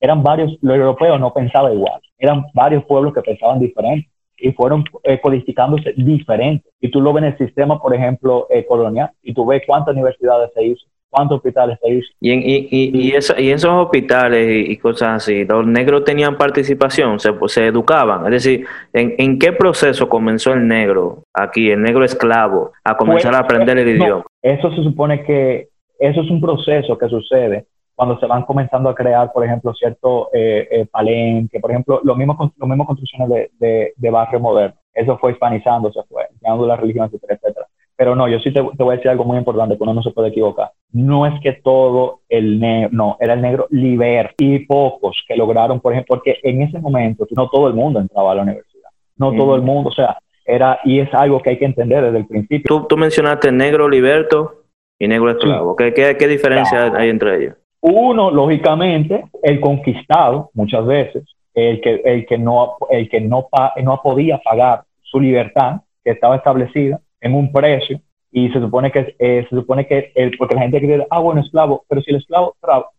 [0.01, 4.09] eran varios, los europeos no pensaban igual, eran varios pueblos que pensaban diferente
[4.39, 6.73] y fueron eh, codificándose diferentes.
[6.81, 9.95] Y tú lo ves en el sistema, por ejemplo, eh, colonial, y tú ves cuántas
[9.95, 12.09] universidades se hizo, cuántos hospitales se hizo.
[12.21, 17.19] Y en, y, y, y, y esos hospitales y, cosas así, los negros tenían participación,
[17.19, 18.27] se, se educaban.
[18.27, 23.35] Es decir, ¿en, ¿en, qué proceso comenzó el negro aquí, el negro esclavo, a comenzar
[23.35, 24.25] a aprender el idioma?
[24.43, 27.67] Eso se supone que eso es un proceso que sucede
[27.99, 32.17] cuando se van comenzando a crear, por ejemplo, cierto eh, eh palenque, por ejemplo, los
[32.17, 34.77] mismos, los mismos construcciones de, de, de, barrio moderno.
[34.95, 37.67] Eso fue hispanizando, se fue, llegando la religión, etcétera, etcétera.
[37.97, 40.05] Pero no, yo sí te, te, voy a decir algo muy importante, que uno no
[40.05, 40.71] se puede equivocar.
[40.93, 45.81] No es que todo el negro, no, era el negro liber y pocos que lograron,
[45.81, 49.33] por ejemplo, porque en ese momento no todo el mundo entraba a la universidad, no
[49.33, 52.29] todo el mundo, o sea, era, y es algo que hay que entender desde el
[52.29, 52.69] principio.
[52.69, 54.63] Tú, tú mencionaste negro liberto
[55.01, 55.75] y negro esclavo.
[55.75, 57.58] ¿Qué, qué, qué diferencia hay entre ellos?
[57.81, 63.49] Uno, lógicamente, el conquistado, muchas veces, el que, el que, no, el que no,
[63.83, 69.17] no podía pagar su libertad, que estaba establecida en un precio, y se supone que,
[69.19, 72.19] eh, se supone que el, porque la gente quiere, ah, bueno, esclavo, pero si el
[72.19, 72.55] esclavo,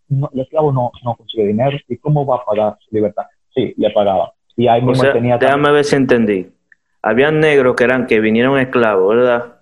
[0.07, 3.23] no, el esclavo no, no consigue dinero, ¿y cómo va a pagar su libertad?
[3.53, 4.33] Sí, le pagaba.
[4.55, 6.47] Y ahí mismo tenía déjame ver si entendí.
[7.01, 9.58] Habían negros que eran que vinieron esclavos, ¿verdad?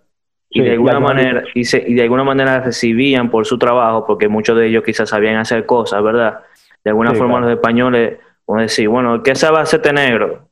[0.58, 4.58] Y de alguna manera y, y, de alguna manera recibían por su trabajo porque muchos
[4.58, 6.40] de ellos quizás sabían hacer cosas verdad
[6.84, 10.48] de alguna forma los españoles como decir bueno qué sabe hacer este negro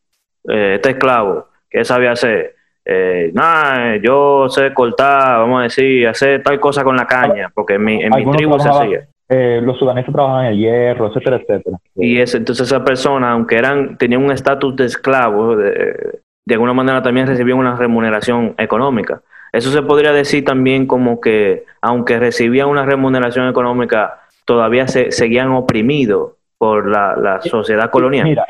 [0.47, 6.43] eh, este esclavo qué sabía hacer eh, nada yo sé cortar vamos a decir hacer
[6.43, 9.07] tal cosa con la caña porque en mi, en mi tribu se hacía.
[9.29, 11.77] eh, los sudaneses trabajaban en el hierro, etcétera, etcétera.
[11.95, 16.73] Y es, entonces esa persona, aunque eran, tenían un estatus de esclavo, de, de alguna
[16.73, 19.21] manera también recibían una remuneración económica.
[19.55, 25.51] Eso se podría decir también como que, aunque recibían una remuneración económica, todavía se, seguían
[25.51, 28.25] oprimidos por la, sociedad colonial.
[28.25, 28.45] Mira,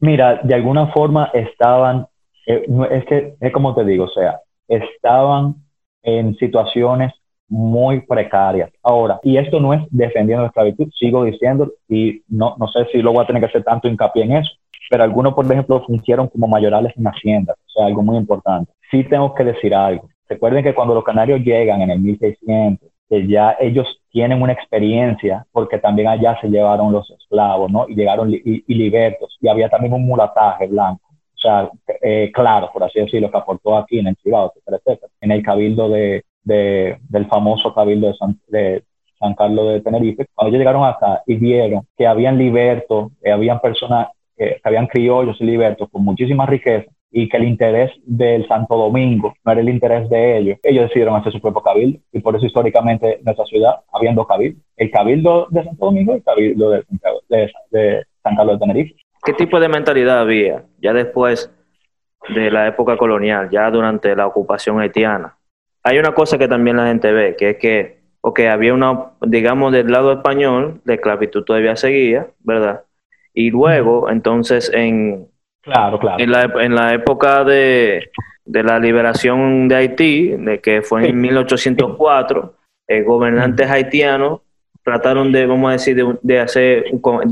[0.00, 2.06] mira, de alguna forma estaban,
[2.46, 5.54] eh, es que es como te digo, o sea, estaban
[6.02, 7.12] en situaciones
[7.48, 8.70] muy precarias.
[8.82, 12.98] Ahora, y esto no es defendiendo la esclavitud, sigo diciendo, y no, no sé si
[12.98, 14.50] luego voy a tener que hacer tanto hincapié en eso,
[14.88, 18.72] pero algunos, por ejemplo, fungieron como mayorales en haciendas, o sea, algo muy importante.
[18.90, 20.08] Sí tengo que decir algo.
[20.30, 25.44] Recuerden que cuando los canarios llegan en el 1600, que ya ellos tienen una experiencia,
[25.50, 27.88] porque también allá se llevaron los esclavos, ¿no?
[27.88, 31.02] Y llegaron y, libertos, y había también un mulataje blanco,
[31.34, 31.68] o sea,
[32.00, 35.42] eh, claro, por así decirlo, que aportó aquí en el Cibao, etcétera, etcétera, en el
[35.42, 38.84] cabildo de, de, del famoso cabildo de San, de
[39.18, 43.58] San Carlos de Tenerife, cuando ellos llegaron acá y vieron que habían libertos, que habían
[43.58, 48.76] personas, que habían criollos y libertos con muchísima riqueza, y que el interés del Santo
[48.76, 52.36] Domingo no era el interés de ellos, ellos decidieron hacer su propio cabildo y por
[52.36, 56.70] eso históricamente en nuestra ciudad habiendo cabildo, el cabildo de Santo Domingo y el cabildo
[56.70, 58.94] de, de, San Carlos de Tenerife.
[59.24, 61.50] ¿Qué tipo de mentalidad había ya después
[62.34, 65.36] de la época colonial, ya durante la ocupación haitiana?
[65.82, 69.72] Hay una cosa que también la gente ve, que es que, ok, había una, digamos,
[69.72, 72.84] del lado español, la esclavitud todavía seguía, ¿verdad?
[73.32, 75.29] Y luego, entonces, en,
[75.62, 76.22] Claro, claro.
[76.22, 78.10] En la, en la época de,
[78.44, 82.54] de, la liberación de Haití, de que fue en 1804,
[82.88, 84.40] eh, gobernantes haitianos
[84.82, 86.84] trataron de, vamos a decir, de, hacer,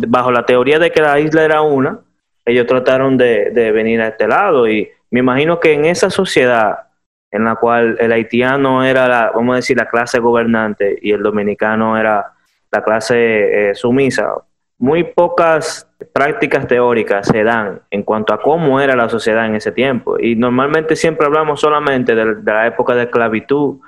[0.08, 2.00] bajo la teoría de que la isla era una,
[2.44, 4.68] ellos trataron de, de venir a este lado.
[4.68, 6.88] Y me imagino que en esa sociedad
[7.30, 11.22] en la cual el haitiano era, la, vamos a decir, la clase gobernante y el
[11.22, 12.32] dominicano era
[12.70, 14.34] la clase eh, sumisa,
[14.78, 19.72] muy pocas prácticas teóricas se dan en cuanto a cómo era la sociedad en ese
[19.72, 20.18] tiempo.
[20.18, 23.78] Y normalmente siempre hablamos solamente de, la época de esclavitud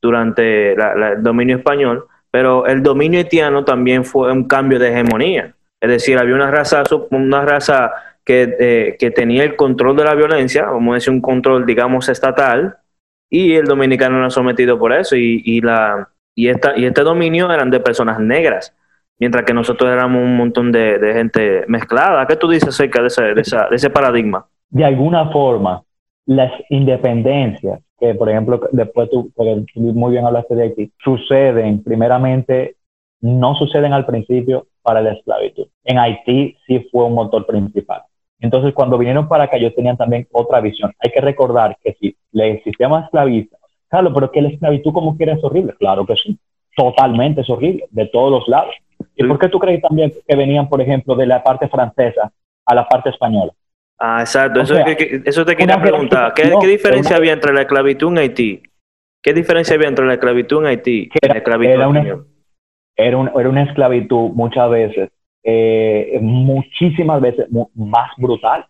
[0.00, 5.54] durante el dominio español, pero el dominio haitiano también fue un cambio de hegemonía.
[5.80, 7.92] Es decir, había una raza, una raza
[8.24, 12.08] que, eh, que tenía el control de la violencia, vamos a decir, un control, digamos,
[12.08, 12.76] estatal,
[13.30, 17.50] y el dominicano era sometido por eso y, y, la, y, esta, y este dominio
[17.50, 18.74] eran de personas negras,
[19.20, 22.26] mientras que nosotros éramos un montón de, gente mezclada.
[22.26, 24.46] ¿Qué tú dices acerca de ese, paradigma?
[24.70, 25.82] De alguna forma,
[26.26, 29.30] las independencias, que por ejemplo, después tú,
[29.76, 32.76] muy bien hablaste de Haití, suceden primeramente,
[33.20, 35.68] no suceden al principio para la esclavitud.
[35.84, 38.02] En Haití sí fue un motor principal.
[38.40, 40.92] Entonces, cuando vinieron para acá, ellos tenían también otra visión.
[40.98, 43.58] Hay que recordar que si el sistema esclavista,
[43.90, 46.38] claro, pero que la esclavitud como quiera es horrible, claro que sí,
[46.74, 48.74] totalmente es horrible, de todos los lados.
[49.24, 52.32] ¿Y por qué tú crees también que venían, por ejemplo, de la parte francesa
[52.66, 53.50] a la parte españla?
[53.98, 56.32] Ah, exacto, eso, te quería preguntar.
[56.34, 58.62] ¿Qué, diferencia había entre la esclavitud en Haití?
[59.22, 62.00] ¿Qué diferencia había entre la esclavitud en Haití y la esclavitud era, una,
[62.96, 65.10] era, era una esclavitud muchas veces
[65.42, 68.66] eh, muchísimas veces más brutal,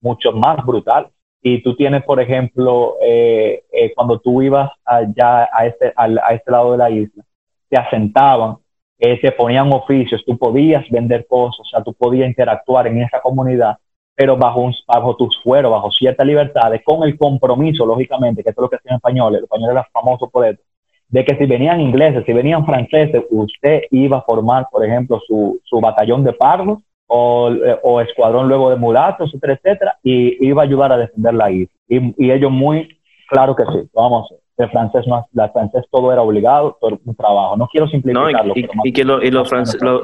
[0.00, 1.10] mucho más brutal.
[1.42, 6.50] Y tú tienes, por ejemplo, eh, eh, cuando tú ibas allá a este, a, este
[6.50, 7.22] lado de la isla,
[7.68, 8.56] te asentaban,
[8.98, 13.76] te ponían oficios, tú podías vender cosas, o sea, tú podías interactuar en esa comunidad,
[14.14, 18.68] pero bajo, bajo tus fueros, bajo ciertas libertades, con el compromiso, lógicamente, que es lo
[18.68, 20.62] que hacían españoles, los españoles eran famosos por esto,
[21.08, 25.60] de que si venían ingleses, si venían franceses, usted iba a formar, por ejemplo, su,
[25.64, 27.50] su batallón de pardos o,
[27.82, 31.74] o, escuadrón luego de mulatos, etcétera, etcétera, y iba a ayudar a defender la isla.
[31.88, 36.76] Y, ellos muy, claro que sí, vamos, el francés no, la francés todo era obligado,
[36.80, 37.56] todo un trabajo.
[37.56, 38.52] No quiero simplificarlo.
[38.56, 39.50] y, y, que lo, y los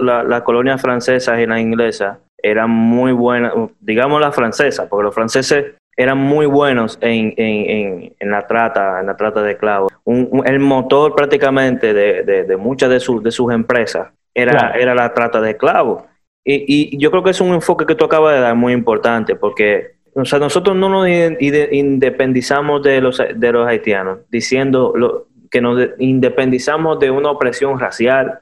[0.01, 5.15] la, la colonia francesa y la inglesa eran muy buenas, digamos las francesas, porque los
[5.15, 9.93] franceses eran muy buenos en, en, en, la trata, en la trata de esclavos.
[10.07, 15.41] el motor prácticamente de, de, muchas de, sus de sus empresas era, era la trata
[15.41, 16.05] de esclavos.
[16.43, 19.37] Y, y, yo creo que es un enfoque que tú acabas de dar muy importante,
[19.37, 25.61] porque o sea, nosotros no nos independizamos de los, de los haitianos, diciendo lo, que
[25.61, 28.41] nos independizamos de una opresión racial,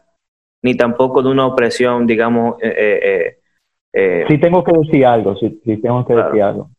[0.62, 2.56] ni tampoco de una opresión, digamos...
[2.62, 3.38] Eh, eh,
[3.92, 6.70] eh, sí tengo que decir algo, sí, sí tengo que decir algo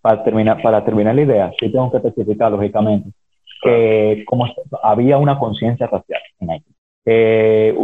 [0.00, 3.10] para terminar, para terminar la idea, sí tengo que especificar, lógicamente,
[3.62, 4.46] que como
[4.82, 6.74] había una conciencia racial en Haití.
[7.04, 7.74] Eh,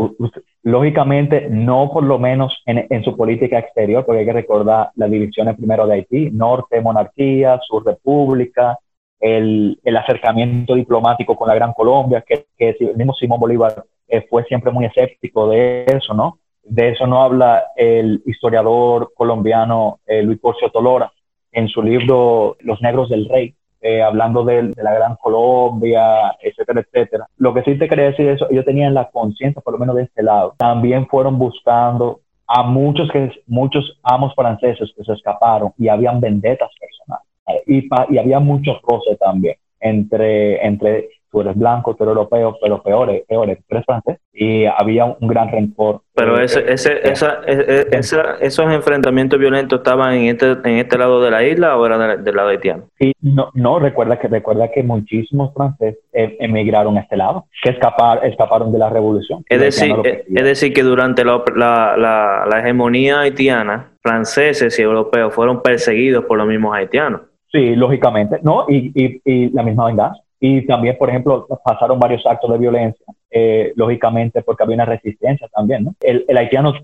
[0.63, 5.11] lógicamente, no por lo menos en, en, su política exterior, porque hay que recordar las
[5.11, 8.79] divisiones primero de Haití, norte monarquía, sur república,
[9.19, 14.27] el, el acercamiento diplomático con la Gran Colombia, que, que el mismo Simón Bolívar eh,
[14.29, 16.39] fue siempre muy escéptico de eso, ¿no?
[16.65, 21.13] De eso no habla el historiador colombiano eh, Luis Porcio Tolora,
[21.51, 27.27] en su libro Los Negros del Rey, eh, hablando de, la Gran Colombia, etcétera, etcétera.
[27.37, 30.05] Lo que sí te quería decir eso, ellos tenían la conciencia, por lo menos de
[30.05, 30.55] este lado.
[30.59, 36.71] También fueron buscando a muchos, que, muchos amos franceses que se escaparon y habían vendetas
[36.79, 37.27] personales.
[37.67, 42.83] Y, y había muchos roces también entre, entre tú eres blanco, tú eres europeo, pero
[42.83, 44.19] peor, peor, tú eres francés.
[44.33, 46.03] Y había un gran rencor.
[46.15, 50.77] Pero ese, eh, ese, eh, esa, eh, esa, esos enfrentamientos violentos estaban en este, en
[50.77, 52.85] este lado de la isla o eran del, lado haitiano?
[52.99, 58.25] Sí, no, no, recuerda que, recuerda que muchísimos franceses emigraron a este lado, que escapar,
[58.27, 59.43] escaparon de la revolución.
[59.49, 65.63] Es decir, es decir, que durante la, la, la, hegemonía haitiana, franceses y europeos fueron
[65.63, 67.23] perseguidos por los mismos haitianos.
[67.51, 68.65] Sí, lógicamente, ¿no?
[68.69, 70.23] Y, y, y la misma venganza.
[70.45, 75.47] Y también, por ejemplo, pasaron varios actos de violencia, eh, lógicamente porque había una resistencia
[75.55, 75.85] también.
[75.85, 75.95] ¿no?
[76.01, 76.75] El, el haitiano,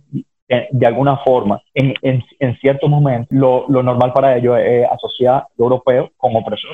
[0.48, 4.86] eh, de alguna forma, en, en, en cierto momento, lo, lo, normal para ellos es
[4.88, 6.70] asociar lo europeo con opresor.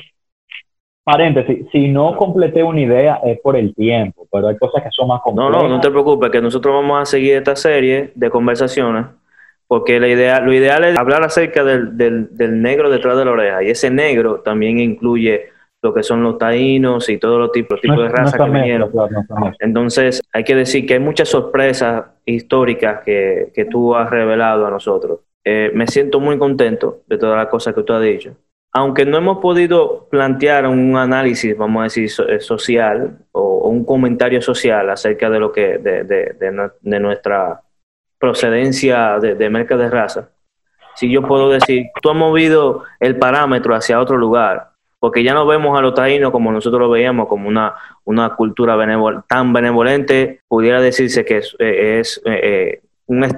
[1.03, 5.07] Paréntesis, si no completé una idea es por el tiempo, pero hay cosas que son
[5.07, 5.53] más complejas.
[5.53, 9.07] No, no, no te preocupes, que nosotros vamos a seguir esta serie de conversaciones
[9.67, 13.31] porque la idea, lo ideal es hablar acerca del, del, del negro detrás de la
[13.31, 15.54] oreja y ese negro también incluye
[15.85, 18.91] lo que son los taínos y todos los tipos, tipos de razas que vinieron.
[19.59, 24.71] Entonces, hay que decir que hay muchas sorpresas históricas que, que tú has revelado a
[24.71, 25.19] nosotros.
[25.43, 28.35] Eh, me siento muy contento de todas las cosas que tú has dicho.
[28.73, 34.41] Aunque no hemos podido plantear un análisis, vamos a decir, eh, social o, un comentario
[34.41, 36.35] social acerca de lo que de, de,
[36.81, 37.61] de, nuestra
[38.19, 40.29] procedencia de, de merca de raza,
[40.95, 45.45] si yo puedo decir, tú has movido el parámetro hacia otro lugar, porque ya no
[45.45, 47.75] vemos a los taínos como nosotros lo veíamos, como una,
[48.05, 48.77] una cultura
[49.27, 52.81] tan benevolente, pudiera decirse que es, eh, eh,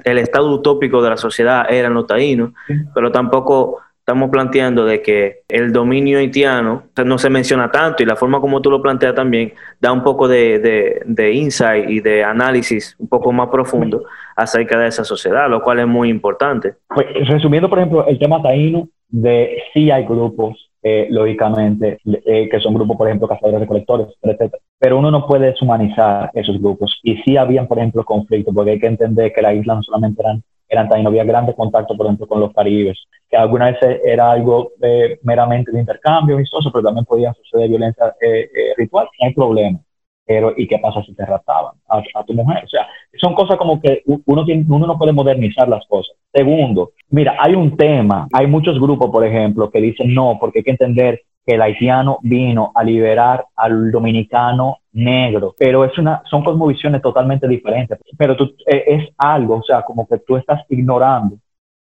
[0.03, 2.51] el estado utópico de la sociedad eran los taínos,
[2.93, 8.15] pero tampoco estamos planteando de que el dominio haitiano no se menciona tanto y la
[8.15, 9.51] forma como tú lo planteas también
[9.81, 14.05] da un poco de, de, insight y de análisis un poco más profundo
[14.37, 16.75] acerca de esa sociedad, lo cual es muy importante.
[16.87, 22.59] Pues, resumiendo, por ejemplo, el tema taíno, de sí hay grupos, eh, lógicamente, eh, que
[22.59, 24.61] son grupos, por ejemplo, cazadores recolectores, etcétera.
[24.79, 26.99] Pero uno no puede deshumanizar esos grupos.
[27.03, 30.21] Y sí habían, por ejemplo, conflictos, porque hay que entender que la isla no solamente
[30.21, 32.97] eran eran no había grandes contactos, por ejemplo, con los caribes,
[33.29, 38.13] que alguna vez era algo eh, meramente de intercambio amistoso, pero también podía suceder violencia
[38.21, 39.79] eh, eh, ritual, no hay problema.
[40.27, 42.65] Pero, ¿y qué pasa si te raptaban a, tu mujer?
[42.65, 42.85] O sea,
[43.19, 46.17] son cosas como que uno, tiene, uno no puede modernizar las cosas.
[46.33, 50.63] Segundo, mira, hay un tema, hay muchos grupos, por ejemplo, que dicen no, porque hay
[50.65, 56.43] que entender que el haitiano vino a liberar al dominicano negro, pero es una, son
[56.43, 61.37] cosmovisiones totalmente diferentes, pero eh, es algo, o sea, como que tú estás ignorando,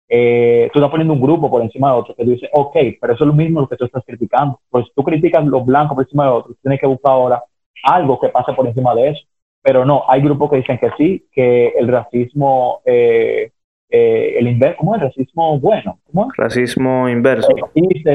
[0.10, 3.24] eh, tú estás poniendo un grupo por encima de otro que dice, ok, pero eso
[3.24, 6.32] es lo mismo que tú estás criticando, pues tú criticas los blancos por encima de
[6.32, 7.44] otros, tienes que buscar ahora
[7.84, 9.22] algo que pase por encima de eso,
[9.62, 13.52] pero no, hay grupos que dicen que sí, que el racismo eh,
[13.90, 15.02] eh, el inverso, ¿cómo es?
[15.04, 16.00] Racismo bueno.
[16.12, 16.36] ¿cómo es?
[16.36, 17.50] Racismo inverso.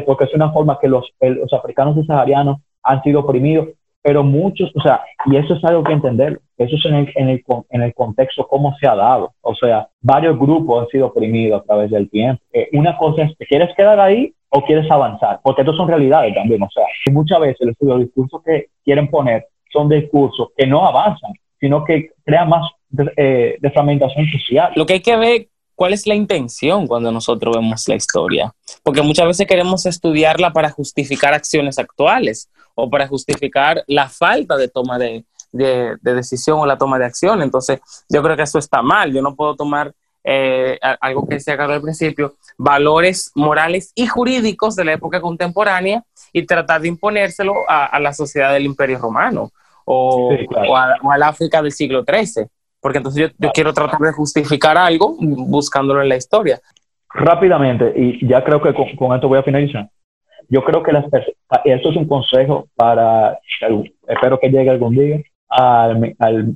[0.05, 3.69] Porque es una forma que los, los africanos y saharianos han sido oprimidos,
[4.03, 7.29] pero muchos, o sea, y eso es algo que entender, eso es en el, en
[7.29, 11.63] el, en el contexto cómo se ha dado, o sea, varios grupos han sido oprimidos
[11.63, 12.43] a través del tiempo.
[12.53, 15.41] Eh, una cosa es, ¿quieres quedar ahí o quieres avanzar?
[15.43, 19.47] Porque estos son realidades también, o sea, y muchas veces los discursos que quieren poner
[19.73, 24.73] son discursos que no avanzan, sino que crean más de, de fragmentación social.
[24.75, 28.53] Lo que hay que ver cuál es la intención cuando nosotros vemos la historia.
[28.83, 34.67] Porque muchas veces queremos estudiarla para justificar acciones actuales o para justificar la falta de
[34.67, 35.25] toma de,
[36.03, 37.43] decisión o la toma de acción.
[37.43, 39.13] Entonces, yo creo que eso está mal.
[39.13, 39.95] Yo no puedo tomar
[40.31, 46.03] eh, algo que se ha al principio, valores morales y jurídicos de la época contemporánea
[46.33, 49.51] y tratar de imponérselo a, la sociedad del Imperio Romano
[49.85, 50.35] o,
[50.69, 52.47] o al África del siglo XIII
[52.81, 56.61] porque entonces yo, quiero tratar de justificar algo buscándolo en la historia.
[57.13, 59.89] Rápidamente, y ya creo que con, esto voy a finalizar.
[60.49, 61.05] Yo creo que las
[61.65, 63.39] esto es un consejo para,
[64.07, 66.55] espero que llegue algún día, al, al,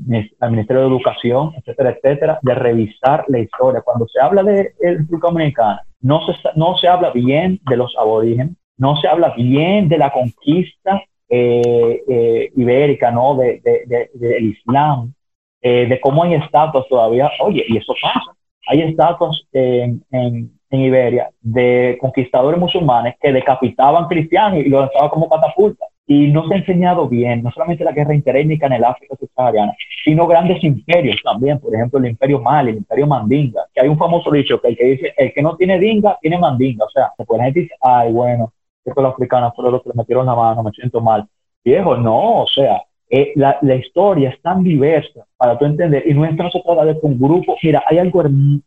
[0.51, 3.81] Ministerio de Educación, etcétera, etcétera, de revisar la historia.
[3.81, 8.57] Cuando se habla de República Dominicana, no se, no se habla bien de los aborígenes,
[8.77, 13.37] no se habla bien de la conquista eh, eh, ibérica, ¿no?
[13.37, 15.15] De, de, de, del Islam,
[15.63, 18.37] eh, de cómo hay estatuas todavía, oye, y eso pasa,
[18.67, 25.29] hay estatuas en, en, Iberia de conquistadores musulmanes que decapitaban cristianos y lo lanzaban como
[25.29, 25.85] catapulta.
[26.07, 29.73] Y no se ha enseñado bien, no solamente la guerra interétnica en el África subsahariana,
[30.05, 33.99] sino grandes imperios también, por ejemplo, el imperio Mali, el imperio Mandinga, que hay un
[33.99, 36.85] famoso dicho que el que dice, el que no tiene dinga, tiene mandinga.
[36.85, 38.53] O sea, se puede decir, ay, bueno,
[38.85, 41.27] estos los africanos fueron los que le metieron la mano, me siento mal.
[41.65, 46.15] Viejo, no, o sea, eh, la, la, historia es tan diversa para tú entender, y
[46.15, 48.23] no es se trata de un grupo, mira, hay algo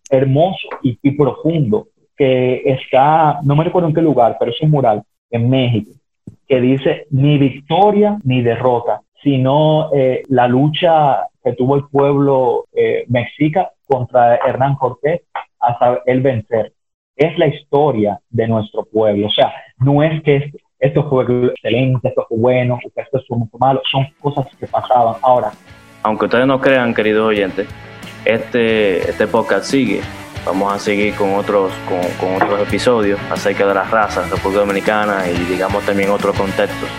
[0.10, 4.72] hermoso y, y, profundo que está, no me recuerdo en qué lugar, pero es un
[4.72, 5.92] mural en México,
[6.48, 13.06] que dice ni victoria ni derrota, sino eh, la lucha que tuvo el pueblo eh,
[13.08, 15.22] mexica contra Hernán Cortés
[15.60, 16.74] hasta él vencer.
[17.16, 22.26] Es la historia de nuestro pueblo, o sea, no es que esto fue excelente, esto
[22.28, 25.16] fue bueno, esto fue muy malo, son cosas que pasaban.
[25.22, 25.52] Ahora,
[26.04, 27.68] aunque ustedes no crean, queridos oyentes,
[28.26, 30.02] este, este podcast sigue.
[30.46, 31.74] Vamos a seguir con otros,
[32.20, 36.90] con, otros episodios acerca de las razas República Dominicana y digamos también otros contextos.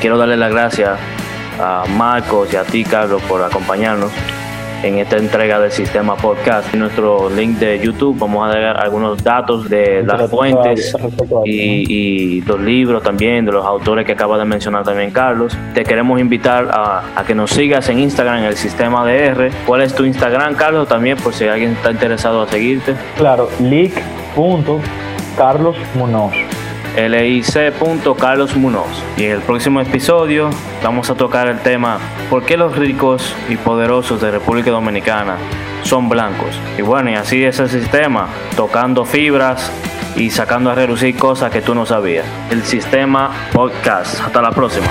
[0.00, 0.98] Quiero darle las gracias
[1.58, 4.12] a Marcos y a ti, Carlos, por acompañarnos
[4.84, 6.72] en esta entrega del sistema podcast.
[6.74, 10.94] En nuestro link de YouTube vamos a dar algunos datos de las fuentes
[11.44, 15.56] y, los libros también, de los autores que acaba de mencionar también Carlos.
[15.72, 19.50] Te queremos invitar a, que nos sigas en Instagram en el sistema DR.
[19.66, 20.86] ¿Cuál es tu Instagram, Carlos?
[20.86, 22.94] También por si alguien está interesado a seguirte.
[23.16, 23.48] Claro,
[26.96, 28.56] lic.carlosmunoz.
[28.56, 30.50] Munoz Y en el próximo episodio
[30.82, 31.98] vamos a tocar el tema
[32.30, 35.36] ¿Por qué los ricos y poderosos de República Dominicana
[35.82, 36.58] son blancos?
[36.78, 39.70] Y bueno, y así es el sistema, tocando fibras
[40.16, 42.26] y sacando a relucir cosas que tú no sabías.
[42.50, 44.20] El sistema podcast.
[44.20, 44.86] Hasta la próxima.